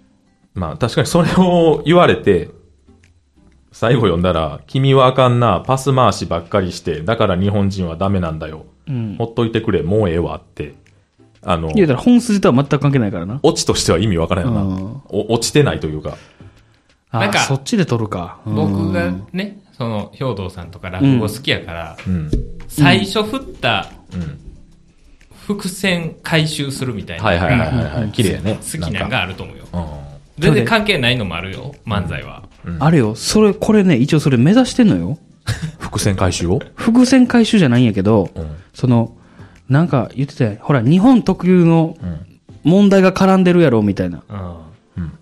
[0.55, 2.51] まあ確かにそれを言われて、
[3.72, 8.66] 最後読んだら、君はあかんな、パス回しばっかりして、だから日本人はダメなんだよ。
[8.88, 9.16] うん。
[9.16, 10.74] ほっといてくれ、もうええわって。
[11.43, 13.41] あの、言うたら本筋とは全く関係ないからな。
[13.43, 14.62] オチとしては意味わからんよな。
[14.62, 16.16] うんお落ちてないというか。
[17.11, 18.41] あなんかそっちで撮るか。
[18.47, 22.30] うん僕がね、その、兵道さんとか落語好きやから、うん。
[22.68, 24.38] 最初振ったうん。
[25.47, 28.12] 伏線回収するみたいなはいはいはいはいはい。
[28.12, 28.59] 綺麗やね。
[28.61, 29.64] 好きなんがあると思うよ。
[29.72, 29.84] うん。
[30.38, 32.45] 全然関係ないのもあるよ、漫才は。
[32.78, 35.18] あれよ、それ、これね、一応それ目指してんのよ。
[35.78, 36.61] 伏線回収を？
[36.74, 38.47] 伏線回収じゃないんやけど、うん。
[38.74, 39.16] その、
[39.71, 42.27] なんか言ってたよほら、日本特有のうん。
[42.62, 44.23] 問題が絡んでるやろ、みたいな。
[44.29, 45.12] うん。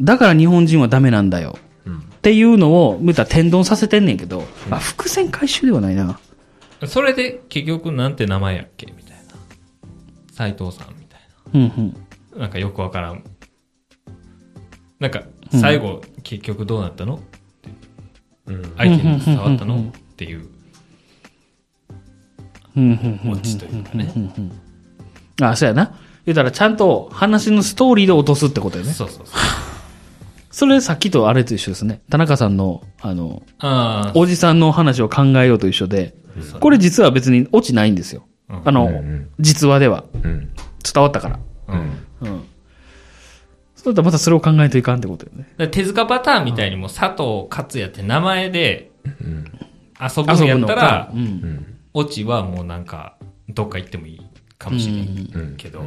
[0.00, 1.56] だから日本人はダメなんだよ。
[1.84, 1.98] うん。
[1.98, 6.18] っていうのを、見たら天丼させてんねんけど、あ、伏線回収ではないな。
[6.88, 8.86] それで結局なんて名前やっけ？
[8.86, 9.34] みたいな。
[10.32, 11.20] 斎藤さんみたい
[11.54, 11.96] うんうん。
[12.32, 12.40] な。
[12.40, 13.22] なんかよくわからん。
[14.98, 15.22] なんか、
[15.52, 17.20] 最後、結局どうなったの？
[18.46, 18.62] うん。
[18.76, 19.78] 相手に伝わったの？
[19.78, 19.82] っ
[20.16, 20.48] ていう
[22.76, 24.12] オチというかね。
[25.42, 25.94] あ、そうやな。
[26.26, 28.92] 言うたらちゃんと話のストーリーで落とすってことよね。
[28.92, 29.36] そうそうそう。
[30.50, 32.02] それさっきとあれと一緒ですね。
[32.10, 36.14] 田中さんの、あの、あおじさんの話を考えようと一緒で、
[36.60, 38.24] これ実は別に落ちないんですよ。
[38.48, 40.04] うんあの、うんうん実話では。
[40.22, 40.50] うん。
[40.82, 41.38] 伝わったから。
[41.68, 42.28] あ、うん。
[42.28, 42.44] うん。
[43.76, 45.68] そうだったらまたそれを考えといかんってことよね。
[45.68, 49.44] 手塚パターンみたいにも佐藤勝也って名前でうん。
[50.00, 51.22] 遊ぶんやったらう、んう。
[51.24, 51.66] ん。
[51.94, 53.16] オチはもうなんか、
[53.48, 54.20] どっか行ってもいい
[54.58, 55.56] かもしれんうん。
[55.56, 55.84] けど、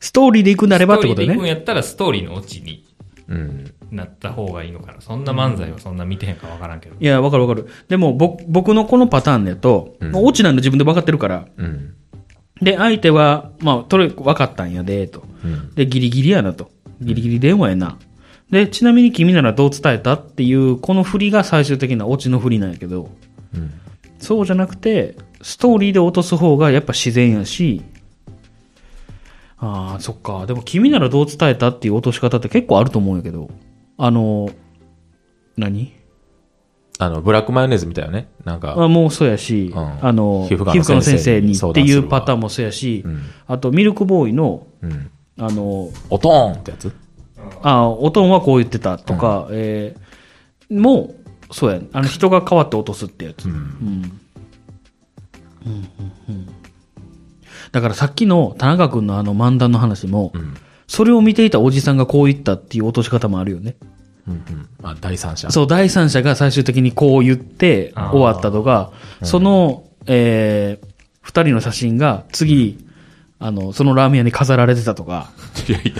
[0.00, 1.48] ストーリーで行くなればってことストーリーで行くんね。
[1.50, 2.84] やったらストーリーのオチに
[3.28, 3.74] うん。
[3.90, 5.00] なった方がいいのかな。
[5.00, 6.96] そんな漫才はそんな見てへんかわからんけど。
[6.98, 7.68] いや、わかるわかる。
[7.88, 11.46] でも、僕、僕のこのパターンだと、うんもうオチなんで自分で分かってるから。
[11.56, 11.94] うん。
[12.60, 15.24] で、相手は、まあ、とれ、分かったんやで、と。
[15.44, 15.74] うん。
[15.74, 16.70] で、ギリギリやなと。
[17.00, 17.98] ギリギリ電話やな。
[18.50, 23.10] で、ちなみに君ならどう伝えたっていう、この振りが最終的なオチの振りなんやけど、
[23.54, 23.72] うん。
[24.18, 27.82] そうじゃなくて、ストーリーで落とす方がやっぱ自然やし、
[29.58, 30.46] ああ、そっか。
[30.46, 33.50] でも君ならどう伝えたっていう落とし方って結構あると思うんやけど、
[33.96, 34.50] あの、
[35.56, 35.92] 何？
[37.00, 38.28] あの、ブラックマヨネーズみたいよね。
[38.44, 43.22] なんか、あもうそうやし、うんあの、皮膚科の先生ににっていうパターンもそうやし、うん。
[43.46, 45.10] あと、ミルクボーイの、うん。
[45.38, 46.92] あの、おとーんってやつ？
[47.62, 53.46] あおとんはこう言ってたとか、えーもう、そうや、あの人が変わって落とすってやつ。
[53.46, 53.52] うん。
[53.52, 53.60] うん
[55.66, 56.48] うんうんうん
[57.70, 60.54] だからさっきの田中君のあの漫談の話も、うん。
[60.86, 63.76] それを見ていたおじさんがこう言ったっていう落とし方もあるよね。
[64.26, 64.34] うん。
[64.34, 64.68] うん。
[64.82, 65.50] あ、第三者。
[65.50, 68.92] そう、第三者が最終的にこう言って終わったとか、
[69.22, 70.88] その、えー
[71.20, 72.78] 二人の写真が次、
[73.38, 75.30] あの、そのラーメン屋に飾られてたとか、
[75.68, 75.92] いやいや、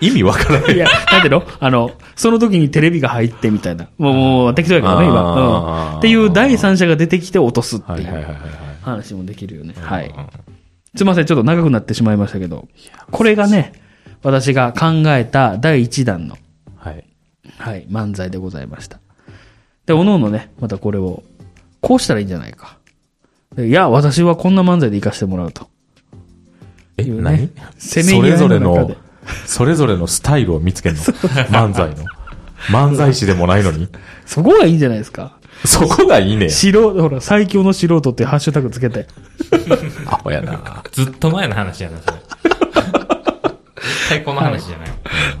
[0.00, 0.78] 意味わからないい。
[0.78, 3.88] や、なんていうのあの、その時にテレビが入ってみたいな。
[3.98, 5.92] もう、もう適当やけどね、あ今。
[5.92, 5.98] ーうん。
[5.98, 8.26] っていう第三者が出てきて落とすっていう。
[8.82, 9.74] 話もできるよね。
[9.78, 10.26] はいうん。
[10.94, 12.68] すいません、ちょっと長くなってしまいましたけど。
[13.10, 13.72] これがね、
[14.22, 16.36] 私が考えた第一弾の、
[16.76, 17.04] はい。
[17.58, 18.98] はい、漫才でございました。
[19.86, 21.22] で、おのおのね、またこれを、
[21.80, 22.78] こうしたらいいんじゃないか。
[23.54, 25.68] でいや、私はこんな漫才で活かしてもらうと。
[26.96, 27.50] え、ね何？
[27.78, 28.98] せめそれぞれのの中で、
[29.46, 31.96] それぞれのスタイルを見つけるの漫才の。
[32.68, 33.88] 漫才師でもないのに。
[34.24, 35.36] そこがいいんじゃないですか？
[35.64, 36.48] そこがいいね。
[36.48, 39.06] 素人、ほら、最強の素人ってハッシュタグつけて。
[40.06, 40.82] アホやな。
[40.92, 42.16] ずっと前の話やな、それ。
[43.76, 44.78] 絶対この話じゃ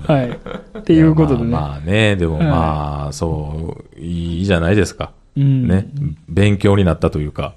[0.08, 0.26] ない。
[0.28, 0.38] はい。
[0.78, 1.50] っていうことでね。
[1.50, 5.12] まあまあね、でもまあ、そう、いいじゃないですか。
[5.36, 5.86] うんね。
[6.28, 7.54] 勉強になったというか、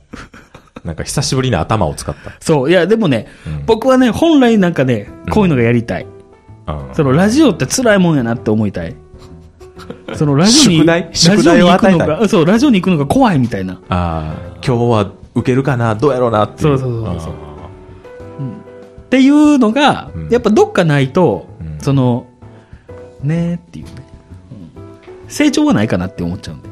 [0.84, 2.34] なんか久しぶりに頭を使った。
[2.40, 2.70] そう。
[2.70, 6.04] いや、でもね、うん僕はね、本来なんかね、こういうのがやりたい。
[6.04, 6.19] うん
[6.94, 8.96] そのラジオって辛いもんやなって思いたい。
[10.16, 11.02] そのラジオに、宿題？
[11.04, 12.08] ラジオ宿題に行を与えたい？
[12.08, 13.80] くのが、そう、ラジオに行くのが怖いみたいな。
[13.90, 15.96] ああ、今日は受けるかな？
[15.96, 16.78] どうやろうなっていう。
[16.78, 22.28] そうそうそうそうっていうのが、うんやっぱどっかないと、うんその、
[23.24, 23.92] ねーっていうね、
[24.76, 26.70] うん成長はないかなって思っちゃうんで。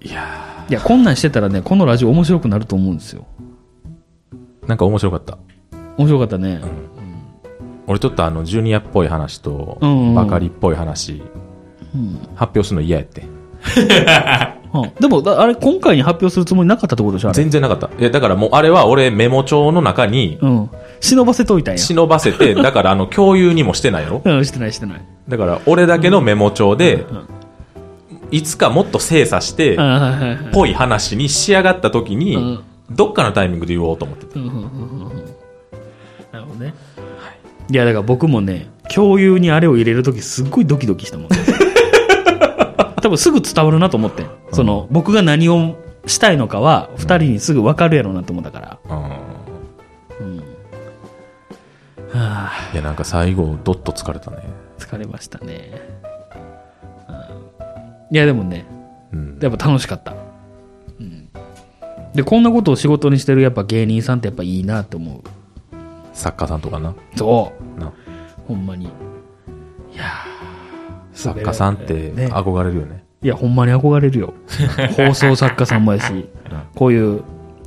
[0.00, 3.26] いやいや、こんなんしてたらね、このラジオ面白くなると思うんですよ。
[4.64, 5.38] ーなんか面白かった。
[5.96, 6.60] 面白かったね。
[7.86, 11.22] 俺ちょっとあの、ジュニアっぽい話と、うんうんバカリっぽい話、
[11.94, 13.22] うん発表するの嫌やって。
[14.74, 17.32] うんでも、だあれ、今回に発表するつもりなかったってことでしょ。
[17.32, 17.88] 全然なかった。
[17.98, 20.70] いや、だからもうあれは俺メモ帳の中にうん。
[21.00, 21.78] 忍ばせといたんや。
[21.78, 25.02] 忍ばせて、 だからあの、共有にもしてないやろうん、してないしてない。
[25.28, 27.06] だから俺だけのメモ帳で、
[28.30, 29.78] いつかもっと精査して。
[30.52, 32.60] ぽい話に仕上がった時に、うん
[32.90, 34.38] どっかのタイミングで言おうと思ってた。
[34.38, 35.08] うんうんうんうんうん
[36.32, 36.74] なるほどね。
[37.70, 41.28] いや、だから僕もね、共有にあれを入れるときすっごいドキドキしたもん。
[43.00, 44.26] 多分すぐ伝わるなと思ってん。
[44.52, 48.78] その、僕が何をしたいのかは、二人にすぐ分かるやろうなと思ったから。
[50.20, 50.38] うん。
[50.38, 50.42] は
[52.14, 54.38] あ、いや、なんか最後、どっと疲れたね。
[54.78, 55.70] 疲れましたね。
[57.08, 57.14] うん
[58.10, 58.64] いや、でもね、
[59.12, 59.38] うん。
[59.40, 60.14] やっぱ楽しかった。
[61.00, 61.28] うん
[62.14, 65.22] で、こんなことを仕事にしてるやっぱ芸人さんってやっぱいいなって思う。
[66.14, 66.94] 作家さんとかな？
[67.16, 67.80] そう。
[67.80, 67.92] な
[68.48, 68.86] ほんまに。
[68.86, 68.88] い
[69.96, 70.04] や
[71.12, 73.04] 作家さんってね憧れるよね。
[73.22, 74.34] いや、ほんまに憧れるよ。
[74.96, 76.28] 放送作家さんもやし、
[76.74, 77.22] こういう、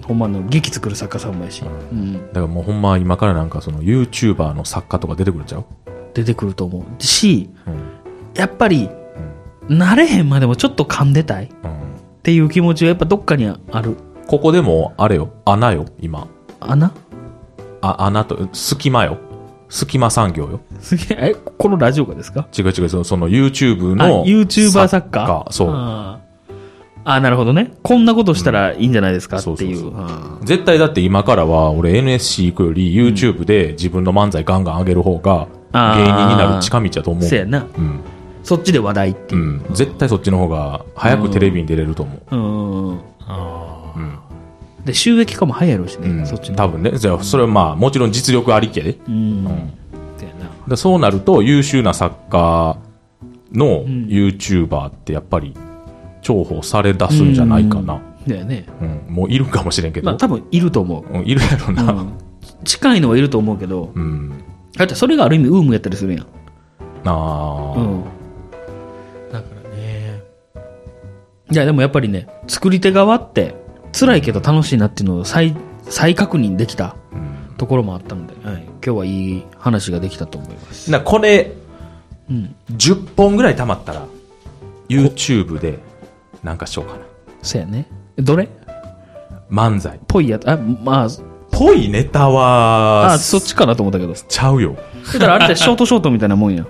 [0.05, 5.65] ほんまの劇作る作家さんもやし、うん、だからもうほんま今からなんかその YouTuber の作家とか出てくるんちゃう？
[6.13, 7.03] 出てくると思う。
[7.03, 7.73] し、うん。
[8.35, 8.89] やっぱり、
[9.67, 11.71] 慣れへんまでもちょっと噛んでたいっうん。
[12.21, 13.97] ていう気持ちはやっぱどっかにある。
[14.27, 16.27] ここでも、あれよ、穴よ、今。
[16.59, 16.91] 穴？
[17.89, 19.17] あ、穴と、隙間よ。
[19.69, 20.59] 隙間産業よ。
[20.79, 22.47] すげえ、え、このラジオがですか？
[22.57, 24.25] 違う違う、そのその YouTube あ、の。
[24.25, 25.69] YouTuber 作家そう。
[25.71, 26.27] あー
[27.09, 27.71] あ、なるほどね。
[27.83, 29.37] こんなことしたらいいんじゃないですか？
[29.39, 29.93] っていう。
[30.43, 37.23] 絶対だって今からは、俺 NSC 行くより YouTube で自分の漫才ガンガン上げる方が、芸人になる近道だと思う。
[37.23, 37.65] ーせやな。
[37.77, 37.99] うん。
[38.43, 39.45] そっちで話題ってういう。
[39.45, 39.65] ん。
[39.73, 42.35] 絶対そっちの方が、早くテレビに出れると思う。
[42.35, 42.99] うん。
[43.21, 44.19] あうん。
[44.87, 46.25] で、収益化も早いやろうしね、うん。
[46.25, 46.55] そっちの。
[46.57, 46.97] 多分ね。
[46.97, 48.97] じゃあ、それはまあ、もちろん実力ありきやで。
[49.07, 49.43] うん。
[49.43, 49.73] ん
[50.17, 50.49] せやな。
[50.67, 52.77] でそうなると、優秀な作家
[53.51, 55.53] の YouTuber ってやっぱり
[56.21, 58.01] 重宝され出すんじゃないかな。
[58.25, 58.65] だよね。
[58.81, 59.13] うん。
[59.13, 60.05] もういるかもしれんけど。
[60.05, 61.17] まあ多分いると思う。
[61.17, 61.91] うんいるやろな。
[61.93, 62.13] うん
[62.63, 64.43] 近いのはいると思うけど、うん。
[64.75, 66.25] だってそれがある意味ウームやったりするやん。
[67.05, 68.03] ああ、うん。
[69.31, 70.21] だからね。
[71.51, 73.55] いや、でもやっぱりね、作り手側って、
[73.93, 80.91] 辛いけど楽しいなっていうのを再、再確認できたうんところもあったので、はい、今日はいい話ができたと思います。
[80.91, 81.53] な、これ、
[82.29, 82.55] うん。
[82.71, 84.05] 10本ぐらい溜まったら、
[84.89, 85.79] YouTube で、
[86.43, 86.99] なんかしようかな。
[87.41, 87.89] そうやね。
[88.17, 88.47] どれ？
[89.49, 89.99] 漫才。
[90.07, 91.07] ぽいやつ、あ、まあ、
[91.49, 94.13] ぽいネタは、あ、そっちかなと思ったけど。
[94.13, 94.75] ちゃうよ。
[95.13, 96.65] だからあれってショートショートみたいなもんや。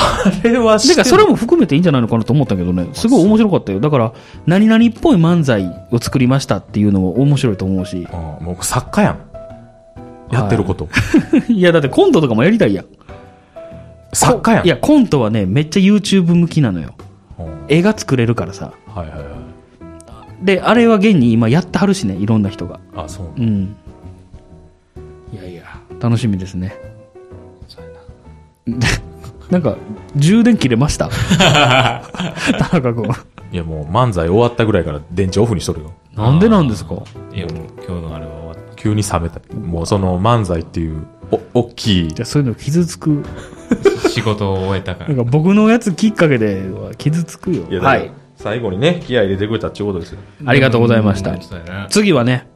[0.00, 2.88] あれはだからそれも含めていいんじゃないのかなと思ったけどね。
[2.92, 3.80] すごい面白かったよ。
[3.80, 4.12] だから、
[4.46, 8.06] 何々っぽい漫才を作りましたっていうのも面白いと思うし。
[8.10, 9.18] うんもう作家やん。
[10.30, 10.88] やってること。
[11.48, 12.86] いや、だってコントとかもやりたいやん。
[14.12, 14.66] 作家やん。
[14.66, 16.94] いや、コントはね、めっちゃ YouTube 向きなのよ。
[17.38, 18.72] うん絵が作れるからさ。
[18.86, 19.24] はいはいはい。
[20.42, 22.80] で、あれは現に今やってはるしね、いろんな人が。
[22.96, 23.26] あ、そう。
[23.36, 23.76] うん。
[25.32, 25.64] いやいや、
[26.00, 26.74] 楽しみですね。
[28.66, 28.76] な
[29.58, 29.78] んか、
[30.14, 31.08] 充電切れました？
[31.38, 32.02] 田
[32.74, 33.08] 中君。
[33.50, 35.92] いやもう漫才終わったぐらいから電池オフにしとるよ。
[36.14, 36.96] なんでなんですか？
[37.32, 39.40] いや、もう今日のあれは終わっ急に冷めた。
[39.54, 43.22] もうその漫才っていう、お、大きいじゃあそういうの傷つく？
[44.02, 44.08] た。
[44.10, 45.24] 仕事を終えたからなん。
[45.24, 47.64] か僕のやつきっかけでは傷つくよ。
[47.80, 48.10] ははいい。。
[48.36, 50.18] 最後にね、気合い入れてくれたってことですよ。
[50.44, 51.40] ありがとうございましたうん。
[51.42, 52.46] そうやな次はね、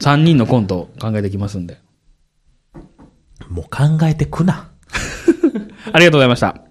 [0.00, 1.78] 3人のコントを考えてきますんで。
[3.48, 4.68] もう考えてくな。
[5.92, 6.65] ありがとうございました。